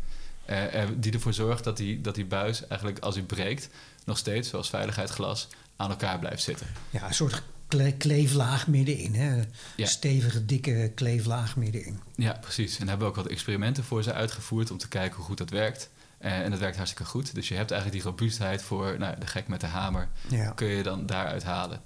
[0.46, 3.70] Eh, die ervoor zorgt dat die, dat die buis eigenlijk als hij breekt
[4.06, 6.68] nog steeds, zoals veiligheidsglas, aan elkaar blijft zitten.
[6.90, 9.16] Ja, een soort kle- kleeflaag middenin.
[9.16, 9.42] Hè?
[9.76, 9.86] Ja.
[9.86, 12.00] Stevige, dikke kleeflaag middenin.
[12.16, 12.72] Ja, precies.
[12.72, 15.38] En daar hebben we ook wat experimenten voor ze uitgevoerd om te kijken hoe goed
[15.38, 15.90] dat werkt.
[16.18, 17.36] Eh, en dat werkt hartstikke goed.
[17.36, 20.08] Dus je hebt eigenlijk die robuustheid voor nou, de gek met de hamer.
[20.30, 20.52] Ja.
[20.52, 21.82] kun je dan daaruit halen.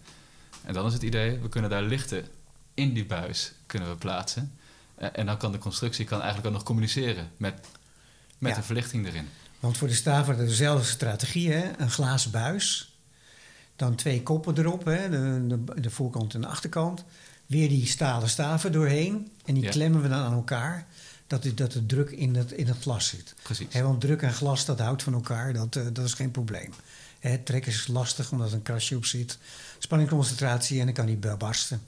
[0.63, 2.25] En dan is het idee, we kunnen daar lichten
[2.73, 4.57] in die buis kunnen we plaatsen.
[4.95, 7.67] En dan kan de constructie kan eigenlijk ook nog communiceren met,
[8.45, 8.59] met Ja.
[8.59, 9.27] de verlichting erin.
[9.59, 11.51] Want voor de staaf hadden dezelfde strategie.
[11.51, 11.71] Hè?
[11.77, 12.95] Een glazen buis.
[13.75, 14.85] Dan twee koppen erop.
[14.85, 15.09] Hè?
[15.09, 17.03] De, de, de voorkant en de achterkant.
[17.45, 19.31] Weer die stalen staven doorheen.
[19.45, 19.69] En die Ja.
[19.69, 20.85] klemmen we dan aan elkaar.
[21.27, 23.33] Dat, de- dat de druk in het, in het glas zit.
[23.43, 23.73] Precies.
[23.73, 25.53] Hè, want druk en glas, dat houdt van elkaar.
[25.53, 26.73] Dat, eh, dat is geen probleem.
[27.19, 29.37] Hè, trekken is lastig, omdat er een krasje op zit.
[29.79, 31.81] Spanningconcentratie en dan kan die barsten.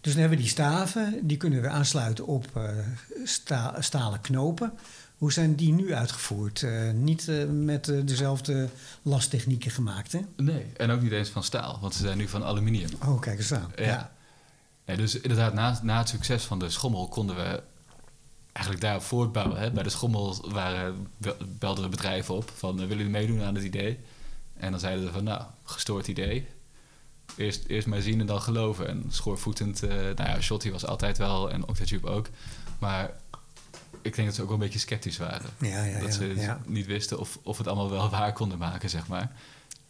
[0.00, 1.18] Dus dan hebben we die staven.
[1.22, 2.62] Die kunnen we aansluiten op eh,
[3.24, 4.72] sta- stalen knopen.
[5.24, 6.62] Hoe zijn die nu uitgevoerd?
[6.62, 8.68] Eh, niet eh, met eh, dezelfde
[9.02, 10.20] lastechnieken gemaakt, hè?
[10.36, 12.90] Nee, en ook niet eens van staal, want ze zijn nu van aluminium.
[13.06, 13.72] Oh, kijk eens aan.
[13.76, 13.84] Ja.
[13.84, 14.12] Ja.
[14.86, 17.62] Nee, dus inderdaad, na, na het succes van de schommel konden we
[18.52, 19.58] eigenlijk daarop voortbouwen.
[19.60, 19.70] Hè.
[19.70, 23.64] Bij de schommel waren, bel- belden we bedrijven op van willen jullie meedoen aan het
[23.64, 23.98] idee?
[24.56, 26.46] En dan zeiden ze van nou, gestoord idee.
[27.36, 28.88] Eerst, eerst maar zien en dan geloven.
[28.88, 32.28] En schoorvoetend, nou ja, Shotty was altijd wel en Octatube ook.
[32.78, 33.10] Maar
[34.04, 35.50] ik denk dat ze ook wel een beetje sceptisch waren.
[35.60, 36.24] Ja, ja, dat ze
[36.66, 39.32] niet wisten of, of het allemaal wel waar konden maken, zeg maar.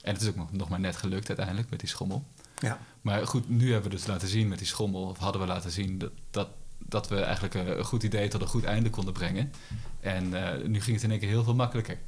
[0.03, 2.24] En het is ook nog, nog maar net gelukt uiteindelijk met die schommel.
[2.59, 2.79] ja.
[3.00, 5.70] Maar goed, nu hebben we dus laten zien met die schommel, of hadden we laten
[5.70, 6.48] zien dat, dat,
[6.79, 9.53] dat we eigenlijk een, goed idee tot een goed einde konden brengen.
[10.00, 11.98] En eh, nu ging het in één keer heel veel makkelijker.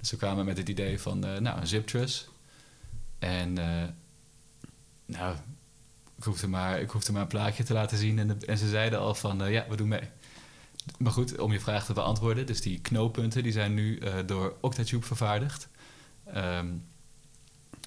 [0.00, 2.28] Dus we kwamen met het idee van, eh, nou, een zip truss.
[3.18, 3.88] En, eh,
[5.06, 5.36] nou,
[6.18, 8.68] ik hoefde, maar, ik hoefde maar een plaatje te laten zien en, de- en ze
[8.68, 10.08] zeiden al van, ja, we doen mee.
[10.98, 14.56] Maar goed, om je vraag te beantwoorden, dus die knooppunten die zijn nu eh, door
[14.60, 15.68] Octatube vervaardigd.
[16.32, 16.66] Ehm,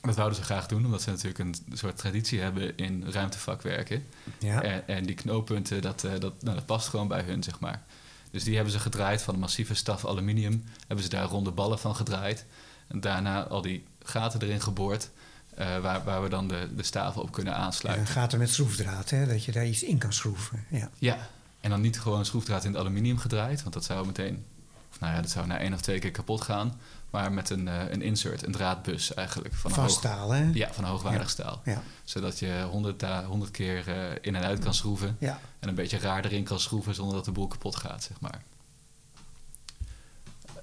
[0.01, 4.05] dat wouden ze graag doen, omdat ze natuurlijk een soort traditie hebben in ruimtevakwerken.
[4.39, 4.61] ja.
[4.61, 7.83] En, en die knooppunten, dat, eh, dat, nou, dat past gewoon bij hun, zeg maar.
[8.31, 10.63] Dus die hebben ze gedraaid van een massieve staf aluminium.
[10.87, 12.45] Hebben ze daar ronde ballen van gedraaid.
[12.87, 15.09] En daarna al die gaten erin geboord,
[15.55, 18.05] eh, waar, waar we dan de, de staven op kunnen aansluiten.
[18.05, 20.65] dan gaat er met schroefdraad, hè, dat je daar iets in kan schroeven.
[20.69, 20.89] Ja.
[20.97, 21.29] Ja,
[21.61, 24.45] en dan niet gewoon een schroefdraad in het aluminium gedraaid, want dat zou meteen,
[24.91, 26.79] of nou ja, dat zou na één of twee keer kapot gaan.
[27.09, 29.53] Maar met een, eh, een insert, een draadbus eigenlijk.
[29.55, 30.49] Van hoog, staal, hè?
[30.53, 31.27] ja, van hoogwaardig Ja.
[31.27, 31.61] staal.
[31.65, 31.81] Ja.
[32.03, 35.15] Zodat je honderd, honderd keer eh, in en uit kan schroeven.
[35.19, 35.39] ja.
[35.59, 38.41] En een beetje raar erin kan schroeven zonder dat de boel kapot gaat, zeg maar.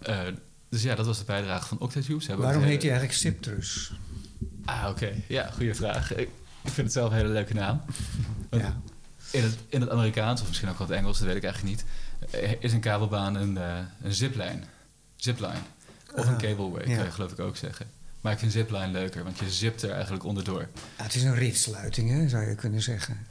[0.02, 0.20] Eh,
[0.68, 2.20] dus ja, dat was de bijdrage van Octatube.
[2.22, 3.92] Ze hebben Waarom heet hij hele- eigenlijk Citrus?
[4.64, 5.12] Ah, oké.
[5.28, 6.14] Ja, goede vraag.
[6.14, 6.28] Ik,
[6.64, 7.80] vind het zelf een hele leuke naam.
[8.50, 8.80] Ja.
[9.30, 11.76] In, het, in het Amerikaans, of misschien ook wel het Engels, dat weet ik eigenlijk
[11.76, 11.84] niet...
[12.30, 14.64] eh, is een kabelbaan een, eh, een ziplijn.
[15.16, 15.52] Zipline.
[16.14, 17.86] Of een Ah, cableway, kan je geloof ik ook zeggen.
[18.20, 20.60] Maar ik vind zipline leuker, want je zipt er eigenlijk onderdoor.
[20.96, 23.26] Ja, het is een ritsluiting, hè, zou je kunnen zeggen.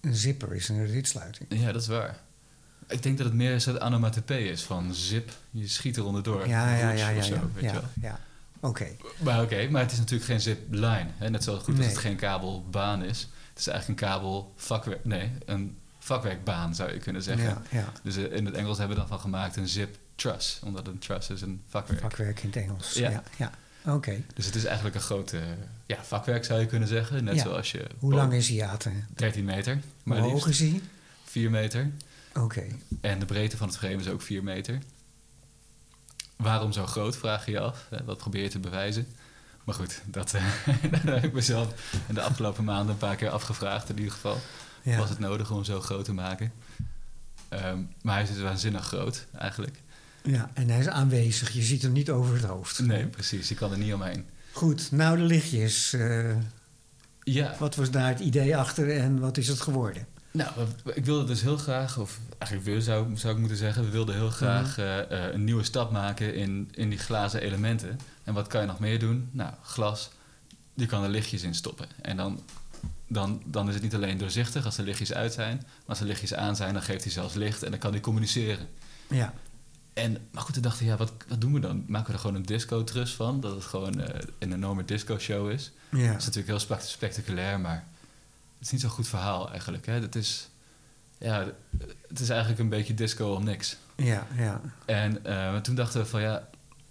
[0.00, 1.48] Een zipper is een ritsluiting.
[1.60, 2.18] Ja, dat is waar.
[2.88, 6.48] Ik denk dat het meer een onomatopee is van zip, je schiet er onderdoor.
[6.48, 7.22] Ja, ja, ja, ja.
[7.22, 7.82] zo, ja, weet ja, wel.
[8.00, 8.20] ja.
[8.60, 8.86] Oké.
[9.16, 11.06] Maar oké, maar het is natuurlijk geen zipline.
[11.16, 11.30] Hè?
[11.30, 13.28] Net zo goed als het geen kabelbaan is.
[13.60, 15.04] Het is eigenlijk een kabelvakwerk...
[15.04, 17.44] Nee, een vakwerkbaan zou je kunnen zeggen.
[17.44, 17.92] Ja, ja.
[18.02, 20.60] Dus eh, in het Engels hebben we dan van gemaakt een zip truss.
[20.64, 22.00] Omdat een truss is een vakwerk.
[22.00, 22.92] Vakwerk in het Engels.
[22.92, 23.10] Ja.
[23.10, 23.50] Ja, ja.
[23.94, 24.22] Oké.
[24.34, 25.40] Dus het is eigenlijk een grote
[25.86, 27.24] ja, vakwerk zou je kunnen zeggen.
[27.24, 27.86] Net zoals je...
[27.98, 29.06] Hoe lang is hiaten?
[29.14, 29.80] 13 meter.
[30.02, 30.80] Maar Hoe hoog is hij?
[31.24, 31.90] 4 meter.
[32.34, 32.64] Oké.
[33.00, 34.78] En de breedte van het frame is ook 4 meter.
[36.36, 37.88] Waarom zo groot, vraag je je af.
[38.04, 39.06] Wat probeer je te bewijzen?
[39.64, 40.44] Maar goed, dat, eh,
[40.92, 41.74] dat heb ik mezelf
[42.08, 43.88] in de afgelopen maanden een paar keer afgevraagd.
[43.88, 44.38] In ieder geval
[44.82, 44.96] Ja.
[44.98, 46.52] was het nodig om hem zo groot te maken.
[47.48, 49.76] Ehm, maar hij is dus waanzinnig groot, eigenlijk.
[50.22, 51.50] ja, en hij is aanwezig.
[51.52, 52.78] Je ziet hem niet over het hoofd.
[52.78, 53.48] Nee, precies.
[53.48, 54.24] Je kan er niet omheen.
[54.52, 55.92] Goed, nou de lichtjes.
[55.92, 56.30] eh,
[57.22, 60.06] Ja, wat was daar het idee achter en wat is het geworden?
[60.32, 60.50] nou,
[60.94, 64.14] ik wilde dus heel graag, of eigenlijk wil, zou, zou ik moeten zeggen, we wilden
[64.14, 64.80] heel graag Mhm.
[64.86, 67.98] eh, eh, een nieuwe stap maken in, in die glazen elementen.
[68.30, 69.28] En wat kan je nog meer doen?
[69.32, 70.10] Nou, glas,
[70.74, 71.86] je kan er lichtjes in stoppen.
[72.02, 72.40] En dan,
[73.06, 76.04] dan, dan is het niet alleen doorzichtig als de lichtjes uit zijn, maar als de
[76.04, 78.68] lichtjes aan zijn, dan geeft hij zelfs licht en dan kan hij communiceren.
[79.08, 79.32] Ja,
[79.92, 81.84] En, maar goed, we dachten, ja, wat, wat doen we dan?
[81.86, 83.40] Maken we er gewoon een disco-trust van?
[83.40, 85.72] Dat het gewoon eh, een enorme disco-show is?
[85.90, 85.98] ja.
[86.06, 87.84] Dat is natuurlijk heel spect- spectaculair, maar
[88.58, 89.86] het is niet zo'n goed verhaal eigenlijk.
[89.86, 89.92] Hè?
[89.92, 90.48] Het, is,
[91.18, 91.46] ja,
[92.08, 93.76] het is eigenlijk een beetje disco om niks.
[93.96, 94.60] Ja, ja.
[94.84, 96.48] En eh, toen dachten we van ja,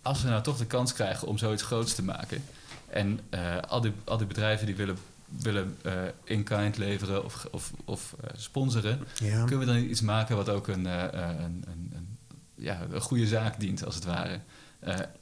[0.10, 2.44] als we nou toch de kans krijgen om zoiets groots te maken.
[2.88, 5.94] En eh, al, die, al die bedrijven die willen, willen eh,
[6.24, 9.46] in-kind leveren of, of, of eh, sponsoren, ja.
[9.46, 12.18] kunnen we dan iets maken wat ook een, een, een, een,
[12.56, 14.40] ja, een goede zaak dient, als het ware.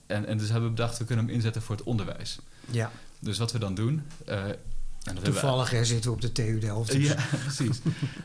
[0.08, 2.40] En, en dus hebben we bedacht, we kunnen hem inzetten voor het onderwijs.
[2.70, 2.92] ja.
[3.20, 4.04] Dus wat we dan doen.
[5.08, 6.92] En we- Toevallig hè, zitten we op de TU Delft.
[6.92, 7.16] dus- ja,
[7.46, 7.80] precies.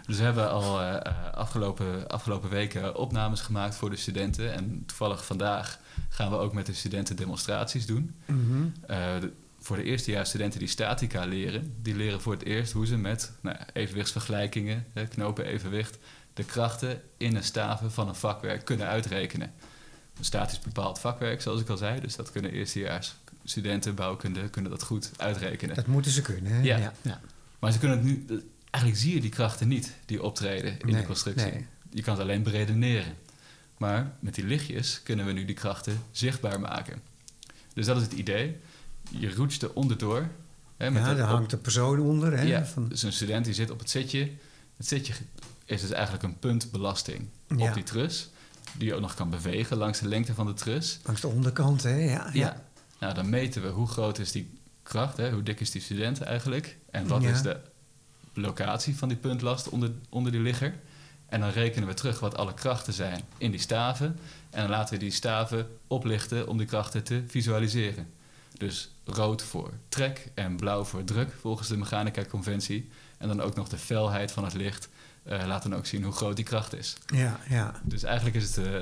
[0.06, 4.52] Dus we hebben al eh, eh, afgelopen, afgelopen weken opnames gemaakt voor de studenten.
[4.54, 8.14] En toevallig vandaag gaan we ook met de studenten demonstraties doen.
[8.26, 8.66] Mhm.
[8.86, 12.96] Eh, de- voor de eerstejaarsstudenten die statica leren, die leren voor het eerst hoe ze
[12.96, 15.98] met nou, evenwichtsvergelijkingen, hè, knopen evenwicht,
[16.34, 19.52] de krachten in een staven van een vakwerk kunnen uitrekenen.
[20.18, 23.14] Een statisch bepaald vakwerk, zoals ik al zei, dus dat kunnen eerstejaars
[23.44, 25.74] studenten bouwkunde kunnen dat goed uitrekenen.
[25.76, 26.52] Dat moeten ze kunnen.
[26.52, 26.60] Hè?
[26.62, 26.76] Ja.
[26.76, 26.92] ja.
[27.02, 27.20] ja.
[27.58, 28.24] Maar ze kunnen het nu.
[28.70, 31.50] Eigenlijk zie je die krachten niet die optreden in de constructie.
[31.50, 31.66] nee.
[31.90, 33.14] Je kan het alleen beredeneren.
[33.76, 37.02] Maar met die lichtjes kunnen we nu die krachten zichtbaar maken.
[37.74, 38.56] Dus dat is het idee.
[39.10, 40.28] Je roetst er onderdoor.
[40.76, 42.36] Hè, met Ja, de- daar hangt een persoon onder.
[42.38, 42.42] Hè?
[42.42, 44.30] ja, Van, dus een student die zit op het zitje.
[44.76, 45.12] Het zitje
[45.64, 47.26] is dus eigenlijk een puntbelasting
[47.56, 47.68] Ja.
[47.68, 48.30] op die trus.
[48.78, 51.00] Die je ook nog kan bewegen langs de lengte van de trus.
[51.04, 51.94] langs de onderkant, hè?
[51.96, 52.62] Ja, Ja.
[53.02, 55.30] Nou, dan meten we hoe groot is die kracht, hè?
[55.32, 56.76] hoe dik is die student eigenlijk.
[56.90, 57.30] En wat Ja.
[57.30, 57.60] is de
[58.34, 60.74] locatie van die puntlast onder, onder die ligger.
[61.26, 64.18] En dan rekenen we terug wat alle krachten zijn in die staven.
[64.50, 68.06] En dan laten we die staven oplichten om die krachten te visualiseren.
[68.58, 72.88] Dus rood voor trek en blauw voor druk, volgens de mechanica-conventie.
[73.18, 74.88] En dan ook nog de felheid van het licht
[75.22, 76.96] eh, laat dan ook zien hoe groot die kracht is.
[77.06, 77.74] ja, ja.
[77.84, 78.80] Dus eigenlijk is het eh,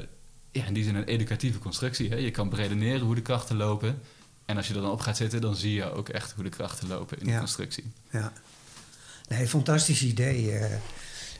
[0.53, 2.09] ja, in die zin een educatieve constructie.
[2.11, 2.17] Hè?
[2.17, 3.99] Je kan beredeneren hoe de krachten lopen.
[4.45, 6.51] En als je er dan op gaat zitten, dan zie je ook echt hoe de
[6.51, 7.85] krachten lopen in de constructie.
[8.11, 8.33] ja.
[9.29, 10.53] Nee, fantastisch idee.
[10.53, 10.73] eh.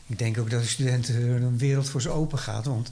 [0.05, 2.65] ik denk ook dat de studenten een wereld voor ze open gaat.
[2.65, 2.91] Want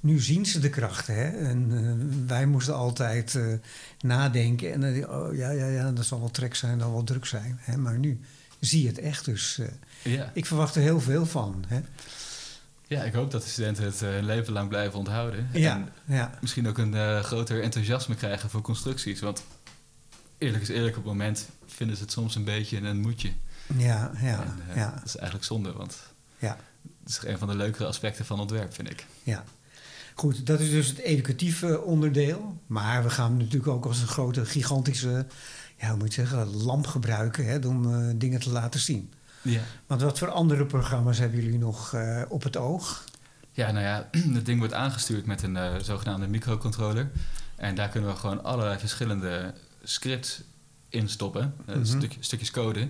[0.00, 1.14] nu zien ze de krachten.
[1.14, 1.24] Hè?
[1.48, 3.44] En eh, wij moesten altijd eh,
[4.00, 4.72] nadenken.
[4.72, 7.58] En oh, ja, ja, ja, dat zal wel trek zijn, dat zal wel druk zijn.
[7.60, 7.76] Hè?
[7.76, 8.20] Maar nu
[8.60, 9.24] zie je het echt.
[9.24, 9.60] Dus
[10.02, 10.30] Ja.
[10.34, 11.64] ik verwacht er heel veel van.
[11.66, 11.80] Hè?
[12.88, 15.48] Ja, ik hoop dat de studenten het hun leven lang blijven onthouden.
[15.52, 19.20] Ja, En ja, misschien ook een eh, groter enthousiasme krijgen voor constructies.
[19.20, 19.42] Want
[20.38, 23.30] eerlijk is eerlijk, op het moment vinden ze het soms een beetje een moedje.
[23.76, 25.96] ja, ja, En, eh, ja, Dat is eigenlijk zonde, want
[26.38, 26.58] ja.
[27.04, 29.06] het is een van de leukere aspecten van ontwerp, vind ik.
[29.22, 29.44] Ja.
[30.14, 32.60] Goed, dat is dus het educatieve onderdeel.
[32.66, 35.26] Maar we gaan natuurlijk ook als een grote, gigantische,
[35.76, 39.12] ja, hoe moet je zeggen, lamp gebruiken hè, om dingen te laten zien.
[39.42, 39.60] Ja.
[39.86, 43.04] Want wat voor andere programma's hebben jullie nog eh, op het oog?
[43.52, 47.10] Ja, nou ja, het ding wordt aangestuurd met een eh, zogenaamde microcontroller.
[47.56, 50.42] En daar kunnen we gewoon allerlei verschillende scripts
[50.88, 51.84] instoppen, eh, Mhm.
[51.84, 52.88] stuk- stukjes code,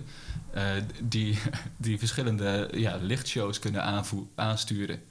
[1.03, 1.39] die,
[1.77, 5.01] die verschillende ja, lichtshows kunnen aansturen.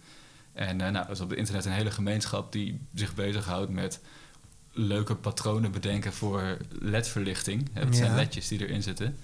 [0.53, 4.01] En nou, er is op het internet een hele gemeenschap die zich bezighoudt met
[4.72, 7.70] leuke patronen bedenken voor LED-verlichting.
[7.74, 8.16] Dat zijn Ja.
[8.16, 9.16] ledjes die erin zitten.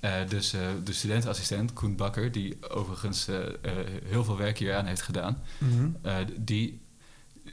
[0.00, 3.36] Eh, dus eh, de studentenassistent Koen Bakker, die overigens eh,
[4.04, 6.24] heel veel werk hier aan heeft gedaan, Mhm.
[6.38, 6.80] die,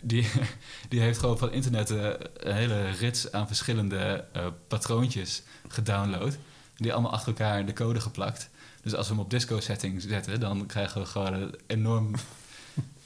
[0.02, 0.28] die,
[0.90, 4.26] die heeft gewoon van internet een hele rits aan verschillende
[4.68, 6.38] patroontjes gedownload.
[6.76, 8.50] Die allemaal achter elkaar in de code geplakt.
[8.82, 12.16] Dus als we hem op disco setting zetten, dan krijgen we gewoon een enorm.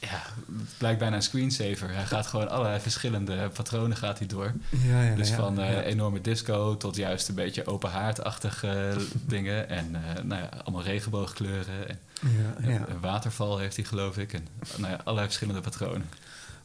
[0.02, 0.24] Ja,
[0.58, 1.94] het lijkt bijna een screensaver.
[1.94, 4.54] Hij gaat gewoon allerlei verschillende patronen gaat hij door.
[4.70, 8.98] Ja, ja, Dus ja, van eh, enorme disco tot juist een beetje open haardachtige
[9.36, 9.70] dingen.
[9.70, 11.90] En eh, nou ja, allemaal regenboogkleuren.
[11.90, 12.88] En ja, ja.
[12.88, 14.34] Een waterval heeft hij, geloof ik.
[14.34, 16.10] En nou ja, allerlei verschillende patronen.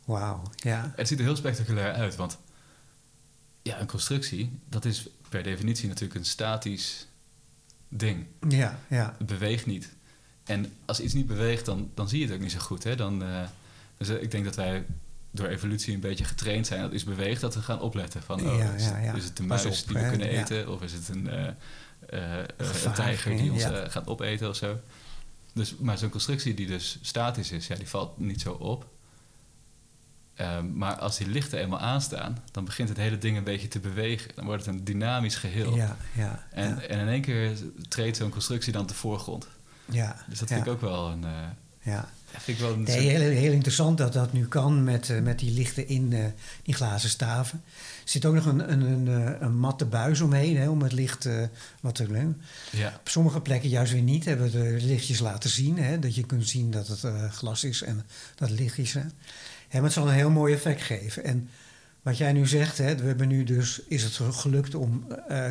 [0.05, 0.93] Wauw, ja.
[0.97, 2.39] Het ziet er heel spectaculair uit, want
[3.63, 7.07] ja, een constructie, dat is per definitie natuurlijk een statisch
[7.89, 8.27] ding.
[8.49, 9.15] Ja, ja.
[9.19, 9.95] Het beweegt niet.
[10.47, 12.85] En als iets niet beweegt, dan, dan zie je het ook niet zo goed.
[12.85, 12.97] Hè?
[12.97, 13.43] Dan, eh,
[13.97, 14.85] dus eh, ik denk dat wij
[15.31, 18.23] door evolutie een beetje getraind zijn dat iets beweegt, dat we gaan opletten.
[18.23, 19.15] Van, oh, Ja, is, ja, ja.
[19.15, 20.73] is het een muis op, die we kunnen eten?
[20.73, 24.81] Of is het een, eh, een tijger die ons gaat opeten of zo?
[25.53, 28.87] Dus, maar zo'n constructie die dus statisch is, ja, die valt niet zo op.
[30.35, 33.81] Ehm, maar als die lichten eenmaal aanstaan, dan begint het hele ding een beetje te
[33.81, 34.31] bewegen.
[34.35, 35.77] Dan wordt het een dynamisch geheel.
[35.77, 36.47] Ja, ja.
[36.51, 37.57] En, ja, en in één keer
[37.89, 39.49] treedt zo'n constructie dan de voorgrond.
[39.91, 41.25] Ja, Dus dat vind ik ook wel een.
[41.25, 41.31] eh,
[41.83, 42.09] Ja.
[42.31, 45.21] vind ik wel een Nee, soort- heel, heel interessant dat dat nu kan met, eh,
[45.21, 46.25] met die lichten in eh,
[46.63, 47.63] die glazen staven.
[48.05, 51.29] Er zit ook nog een, een, een, een matte buis omheen hè, om het licht
[51.81, 52.07] wat te
[52.73, 54.25] ja, Op sommige plekken juist weer niet.
[54.25, 55.79] Hebben we de lichtjes laten zien.
[55.79, 57.01] Hè, dat je kunt zien dat het
[57.33, 58.03] glas is en
[58.35, 58.95] dat het licht is.
[58.95, 59.01] Hè.
[59.73, 61.25] Maar het zal een heel mooi effect geven.
[61.25, 61.49] En
[62.03, 65.07] wat jij nu zegt, hè, we hebben nu dus, is het gelukt om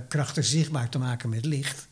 [0.08, 1.88] krachten zichtbaar te maken met licht.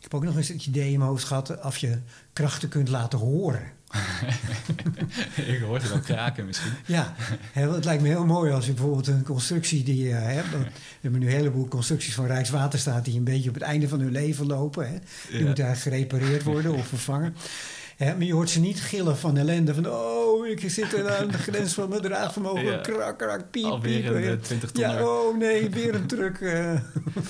[0.00, 1.98] Ik heb ook nog eens het idee in mijn hoofd gehad of je
[2.32, 3.62] krachten kunt laten horen.
[5.46, 6.72] ik hoor het dan kraken misschien.
[6.86, 7.14] Ja,
[7.52, 10.50] het lijkt me heel mooi als je bijvoorbeeld een constructie die je hebt.
[10.52, 13.88] want We hebben nu een heleboel constructies van Rijkswaterstaat die een beetje op het einde
[13.88, 14.88] van hun leven lopen.
[14.88, 14.98] Hè.
[15.30, 15.44] Die Ja.
[15.46, 17.34] moeten gerepareerd worden of vervangen.
[17.96, 19.74] Hè, maar je hoort ze niet gillen van ellende.
[19.74, 22.64] Van, oh, ik zit er aan de grens van mijn draagvermogen.
[22.64, 22.76] Ja.
[22.78, 24.10] Krak, krak, piep, Alweer piep.
[24.14, 24.32] een hè.
[24.32, 24.82] eh, 20 ton.
[24.84, 26.74] Ja, oh nee, weer een truck eh,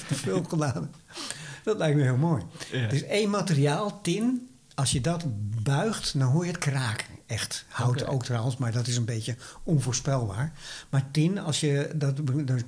[0.08, 0.90] te veel geladen.
[1.64, 2.42] Dat lijkt me heel mooi.
[2.72, 2.88] Ja.
[2.88, 5.24] Dus één materiaal, tin, als je dat
[5.62, 7.06] buigt, dan hoor je het kraken.
[7.26, 7.64] Echt.
[7.68, 10.52] Hout ook trouwens, maar dat is een beetje onvoorspelbaar.
[10.90, 12.16] Maar tin, als je dat...
[12.16, 12.60] dan-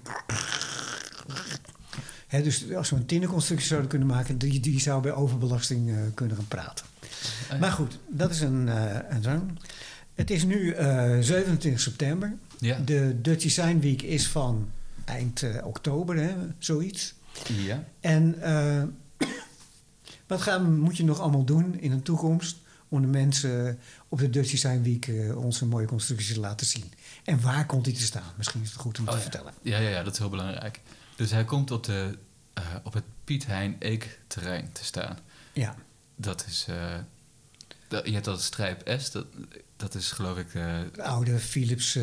[2.26, 4.38] Hè, dus als we een tinnenconstructie zouden kunnen maken...
[4.38, 6.84] die, die zou bij overbelasting eh, kunnen gaan praten.
[7.50, 7.56] ja.
[7.58, 9.58] Maar goed, dat is een, eh een zo'n.
[10.14, 12.32] Het is nu eh 27 september.
[12.58, 12.78] Ja.
[12.84, 14.68] De Dutch Design Week is van
[15.04, 17.14] eind eh, oktober, hè, zoiets.
[17.46, 17.84] Ja.
[18.00, 18.82] En eh,
[20.26, 22.56] wat gaan, moet je nog allemaal doen in de toekomst
[22.88, 26.92] om de mensen op de Dutch Design Week eh, onze mooie constructies te laten zien?
[27.24, 28.32] En waar komt die te staan?
[28.36, 29.22] Misschien is het goed om Oh te ja.
[29.22, 29.52] vertellen.
[29.62, 30.80] Ja, ja, ja, dat is heel belangrijk.
[31.16, 32.18] Dus hij komt op, de,
[32.54, 35.18] eh, op het Piet Hein Eek terrein te staan.
[35.52, 35.74] Ja,
[36.16, 36.66] Dat is.
[37.88, 39.26] dat, je hebt dat strijp S, dat,
[39.76, 40.52] dat is geloof ik.
[40.52, 41.98] de oude Philips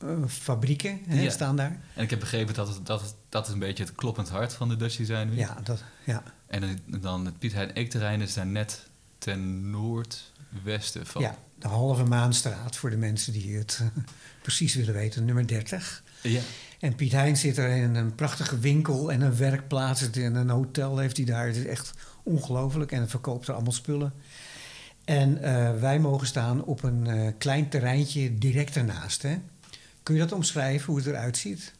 [0.00, 1.30] eh, fabrieken hè, Ja.
[1.30, 1.80] staan daar.
[1.94, 4.68] en ik heb begrepen dat het, dat, dat is een beetje het kloppend hart van
[4.68, 5.38] de Dutch Design Week.
[5.38, 6.22] Ja, dat, ja.
[6.46, 8.86] En dan- het Piet Hein Eek terrein is daar net
[9.18, 11.22] ten noordwesten van.
[11.22, 13.80] ja, de halve maanstraat voor de mensen die het
[14.42, 16.02] precies willen weten, nummer 30.
[16.22, 16.40] Ja.
[16.80, 20.98] En Piet Hein zit er in een prachtige winkel en een werkplaats en een hotel
[20.98, 21.46] heeft hij daar.
[21.46, 24.12] Het is echt ongelooflijk en verkoopt er allemaal spullen.
[25.04, 29.22] En eh, wij mogen staan op een eh, klein terreintje direct ernaast.
[29.22, 29.38] Hè?
[30.08, 31.72] Kun je dat omschrijven, hoe het eruit ziet?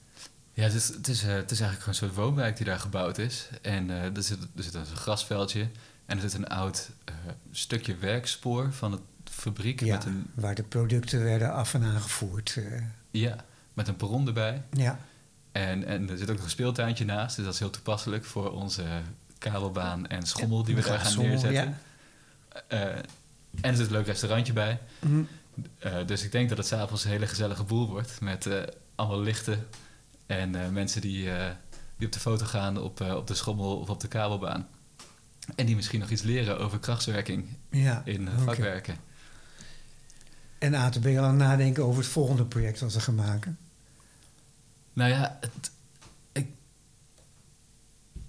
[0.52, 2.78] Ja, het is, het, is, eh, het is eigenlijk gewoon een soort woonwijk die daar
[2.78, 3.48] gebouwd is.
[3.62, 5.68] En eh, er, zit, er zit een grasveldje
[6.06, 7.14] en er zit een oud eh,
[7.50, 12.56] stukje werkspoor van het fabriek Ja, met, een, waar de producten werden af en aangevoerd.
[12.56, 13.36] eh, ja,
[13.74, 14.62] met een perron erbij.
[14.72, 14.98] ja,
[15.52, 18.52] En, en er zit ook nog een speeltuintje naast, dus dat is heel toepasselijk voor
[18.52, 18.84] onze
[19.38, 21.78] kabelbaan en schommel die we daar gaan neerzetten.
[23.60, 24.78] En er zit een leuk restaurantje bij.
[24.98, 25.22] Mhm.
[25.78, 28.20] Eh, dus ik denk dat het s'avonds een hele gezellige boel wordt.
[28.20, 28.62] Met eh,
[28.94, 29.66] allemaal lichten
[30.26, 31.28] en eh, mensen die,
[31.96, 34.68] die op de foto gaan op, op de schommel of op de kabelbaan.
[35.54, 38.02] En die misschien nog iets leren over krachtswerking ja.
[38.04, 38.96] in vakwerken.
[40.58, 43.58] En ATB al aan het nadenken over het volgende project wat we gaan maken.
[44.92, 45.70] Nou ja, het,
[46.32, 46.48] ik,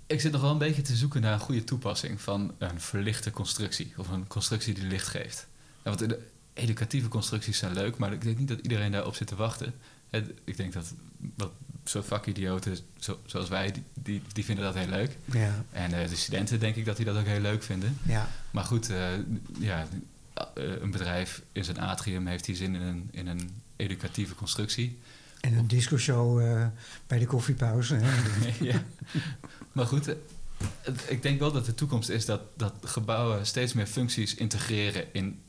[0.07, 3.31] ik zit nog wel een beetje te zoeken naar een goede toepassing van een verlichte
[3.31, 3.93] constructie.
[3.97, 5.47] Of een constructie die licht geeft.
[5.83, 6.17] Ja, want
[6.59, 9.73] educatieve constructies zijn leuk, maar ik denk niet dat iedereen daarop zit te wachten.
[10.09, 10.93] Het- Ik denk dat
[11.35, 11.51] wat
[11.83, 15.17] soort vakidioten zo, zoals wij, die, die, die vinden dat heel leuk.
[15.25, 17.97] Ja, En eh, de studenten denk ik dat die dat ook heel leuk vinden.
[18.05, 19.07] ja, Maar goed, eh,
[19.59, 19.87] ja,
[20.33, 20.43] eh,
[20.81, 24.99] een bedrijf in zijn atrium heeft die zin in een, in een educatieve constructie.
[25.41, 26.41] en een discoshow
[27.07, 27.95] bij de koffiepauze.
[27.95, 28.09] Hè?
[28.71, 28.83] ja.
[29.71, 30.15] Maar goed,
[31.07, 35.39] ik denk wel dat de toekomst is dat, dat gebouwen steeds meer functies integreren in.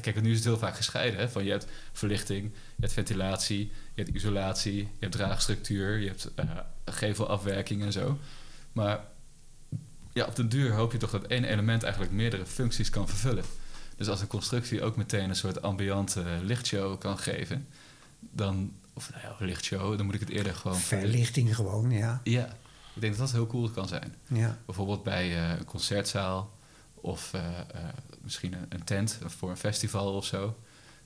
[0.00, 1.20] Kijk, nu is het heel vaak gescheiden.
[1.20, 1.28] Hè?
[1.28, 6.30] Van je hebt verlichting, je hebt ventilatie, je hebt isolatie, je hebt draagstructuur, je hebt
[6.34, 6.44] eh,
[6.84, 8.18] gevelafwerking en zo.
[8.72, 9.00] Maar
[10.12, 13.44] ja, op den duur hoop je toch dat één element eigenlijk meerdere functies kan vervullen.
[13.96, 17.66] Dus als een constructie ook meteen een soort ambiante lichtshow kan geven,
[18.20, 22.20] dan, of nou ja, lichtshow, dan moet ik het eerder gewoon Verlichting gewoon, ja.
[22.24, 22.56] ja,
[22.94, 24.14] ik denk dat dat heel cool kan zijn.
[24.26, 24.58] ja.
[24.66, 26.57] Bijvoorbeeld bij eh, een concertzaal
[27.00, 27.64] of eh, eh,
[28.20, 30.58] misschien een, een tent voor een festival of zo.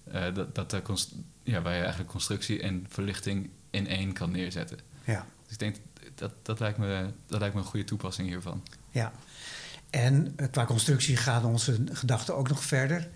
[0.04, 1.08] Eh, dat, dat
[1.42, 4.78] ja, waar je eigenlijk constructie en verlichting in één kan neerzetten.
[5.04, 5.26] ja.
[5.42, 5.76] Dus ik denk
[6.14, 8.62] dat dat lijkt me, dat lijkt me een goede toepassing hiervan.
[8.90, 9.12] Ja,
[9.90, 13.10] en qua constructie gaan onze gedachten ook nog verder.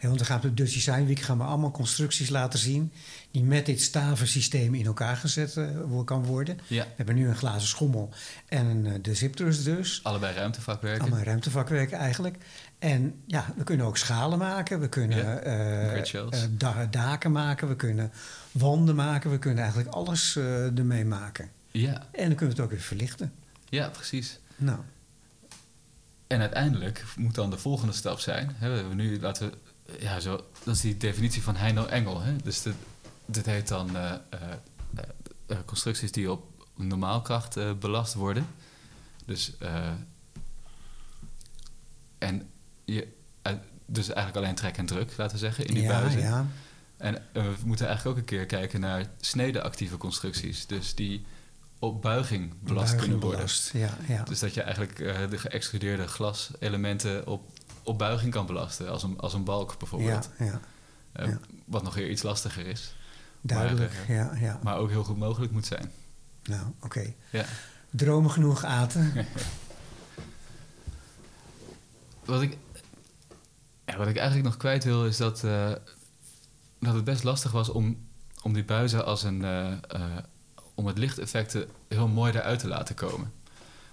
[0.00, 2.92] Want we gaan op de Dutch Design Week gaan we allemaal constructies laten zien...
[3.30, 6.58] die met dit stavensysteem in elkaar gezet eh, kan worden.
[6.66, 8.10] Ja, We hebben nu een glazen schommel
[8.48, 10.00] en een, eh, de Ziptrus dus.
[10.02, 11.00] allebei ruimtevakwerken.
[11.00, 12.36] Allemaal ruimtevakwerken eigenlijk.
[12.78, 14.80] En ja, we kunnen ook schalen maken.
[14.80, 17.68] We kunnen Ja, eh, daken maken.
[17.68, 18.12] We kunnen
[18.52, 19.30] wanden maken.
[19.30, 21.50] We kunnen eigenlijk alles ermee maken.
[21.70, 23.32] Ja, En dan kunnen we het ook weer verlichten.
[23.68, 24.38] ja, precies.
[24.56, 24.78] Nou,
[26.26, 28.50] En uiteindelijk moet dan de volgende stap zijn.
[28.58, 29.56] Hè, we hebben nu, laten we,
[29.98, 32.20] ja, zo, dat is die definitie van Heino Engel.
[32.20, 32.36] Hè?
[32.36, 32.74] Dus dit,
[33.26, 34.40] dit heet dan eh, eh,
[35.46, 38.46] eh, constructies die op normaalkracht eh, belast worden.
[39.24, 39.52] Dus,
[42.18, 42.50] en
[42.84, 43.08] je,
[43.86, 46.20] dus eigenlijk alleen trek en druk, laten we zeggen, in die ja, buizen.
[46.20, 46.46] ja.
[46.96, 50.66] En we moeten eigenlijk ook een keer kijken naar snedeactieve constructies.
[50.66, 51.26] Dus die
[51.78, 53.38] op buiging belast Buiging kunnen worden.
[53.38, 54.22] belast, Ja, ja.
[54.22, 58.88] Dus dat je eigenlijk eh, de geëxtrudeerde glaselementen op, op buiging kan belasten.
[58.90, 60.30] Als een, als een balk bijvoorbeeld.
[60.38, 60.60] ja, ja.
[61.12, 61.38] Eh, ja.
[61.64, 62.94] Wat nog weer iets lastiger is.
[63.40, 64.58] Duidelijk, Maar, ja, ja.
[64.62, 65.92] Maar ook heel goed mogelijk moet zijn.
[66.42, 67.14] Nou, oké.
[67.30, 67.44] Ja.
[67.90, 69.12] Dromen genoeg, Aten.
[72.24, 72.56] Wat ik,
[73.84, 75.72] ja, wat ik eigenlijk nog kwijt wil is dat, eh,
[76.80, 78.06] dat het best lastig was om,
[78.42, 79.44] om die buizen als een.
[79.44, 80.16] eh, eh,
[80.74, 83.32] om het lichteffecten heel mooi eruit te laten komen.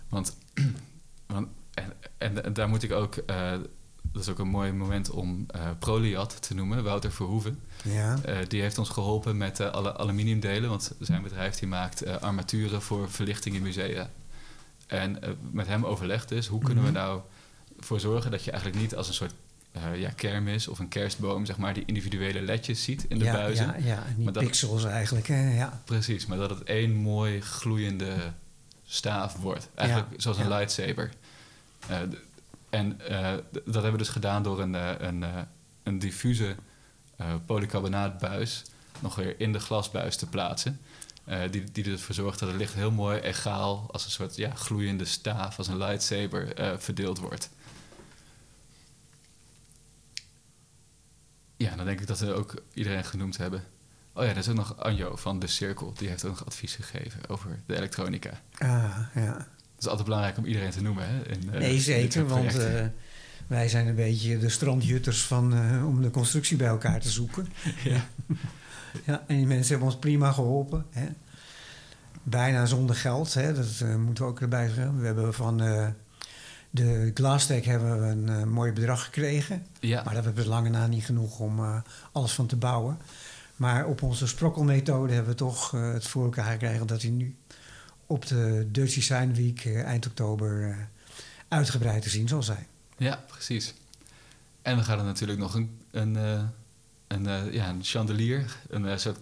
[0.10, 0.38] Want,
[1.28, 3.16] want en, en, en daar moet ik ook.
[3.16, 3.52] eh,
[4.12, 7.60] dat is ook een mooi moment om eh Proliat te noemen, Wouter Verhoeven.
[7.84, 12.82] Ja, Eh, die heeft ons geholpen met alle aluminiumdelen, want zijn bedrijf die maakt armaturen
[12.82, 14.10] voor verlichting in musea.
[14.88, 15.20] En
[15.52, 16.94] met hem overlegd dus, hoe kunnen Mhm.
[16.94, 17.22] we nou
[17.80, 19.34] voor zorgen dat je eigenlijk niet als een soort
[19.72, 23.32] eh, ja, kermis of een kerstboom, zeg maar, die individuele ledjes ziet in de ja,
[23.34, 23.66] buizen.
[23.84, 24.32] Ja, ja.
[24.32, 25.56] Dat- pixels eigenlijk, hè.
[25.58, 28.16] Ja, Precies, maar dat het één mooi gloeiende
[28.86, 29.70] staaf wordt.
[29.76, 31.10] Eigenlijk Ja, zoals een lightsaber.
[31.88, 32.00] Eh,
[32.70, 35.26] en eh, dat hebben we dus gedaan door een, eh, een,
[35.84, 36.56] een diffuse
[37.46, 38.64] polycarbonaatbuis
[39.00, 40.80] nog weer in de glasbuis te plaatsen.
[41.52, 45.06] Die, die ervoor zorgt dat het licht heel mooi egaal als een soort ja, gloeiende
[45.06, 47.50] staaf, als een lightsaber, verdeeld wordt.
[51.58, 53.64] Ja, dan denk ik dat we ook iedereen genoemd hebben.
[54.14, 55.94] Oh ja, er is ook nog Anjo van De Cirkel.
[55.94, 58.42] Die heeft ook nog advies gegeven over de elektronica.
[58.58, 59.48] ah, ja.
[59.76, 61.08] Dat is altijd belangrijk om iedereen te noemen.
[61.08, 61.28] Hè?
[61.28, 62.86] In, eh, Nee, zeker, want eh,
[63.48, 67.48] wij zijn een beetje de strandjutters van, eh, om de constructie bij elkaar te zoeken.
[67.84, 68.06] ja.
[69.06, 70.86] Ja, en die mensen hebben ons prima geholpen.
[70.90, 71.08] Hè.
[72.24, 73.54] Bijna zonder geld, hè.
[73.54, 75.00] dat moeten we ook erbij zeggen.
[75.00, 75.58] We hebben van
[76.70, 79.66] de Glastech hebben we een mooi bedrag gekregen.
[79.80, 80.04] ja.
[80.04, 82.98] Maar dat was lange na niet genoeg om alles van te bouwen.
[83.56, 87.36] Maar op onze sprokkelmethode hebben we toch het voor elkaar gekregen dat hij nu
[88.06, 90.78] op de Dutch Design Week eh, eind oktober eh,
[91.48, 92.68] uitgebreid te zien zal zijn.
[92.98, 93.74] ja, precies.
[94.62, 96.42] En we gaan er natuurlijk nog een, een, eh,
[97.08, 99.18] een, eh, ja, een chandelier, een eh, soort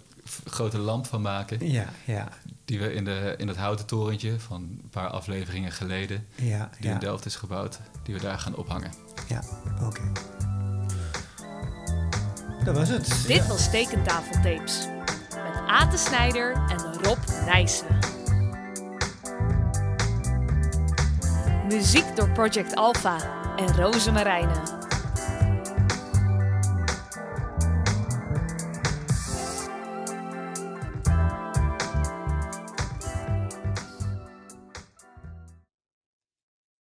[0.45, 1.67] grote lamp van maken.
[1.71, 2.27] Ja, ja,
[2.65, 6.85] Die we in, de, in het houten torentje van een paar afleveringen geleden, ja, die
[6.87, 8.91] in ja, Delft is gebouwd, die we daar gaan ophangen.
[9.27, 9.43] ja
[9.81, 10.11] oké.
[12.63, 13.23] Dat was het.
[13.27, 14.87] Dit was Tekentafeltapes.
[15.29, 17.87] Met Ate Snijder en Rob Nijssen.
[21.73, 23.17] Muziek door Project Alpha
[23.55, 24.82] en Roze Marijnen.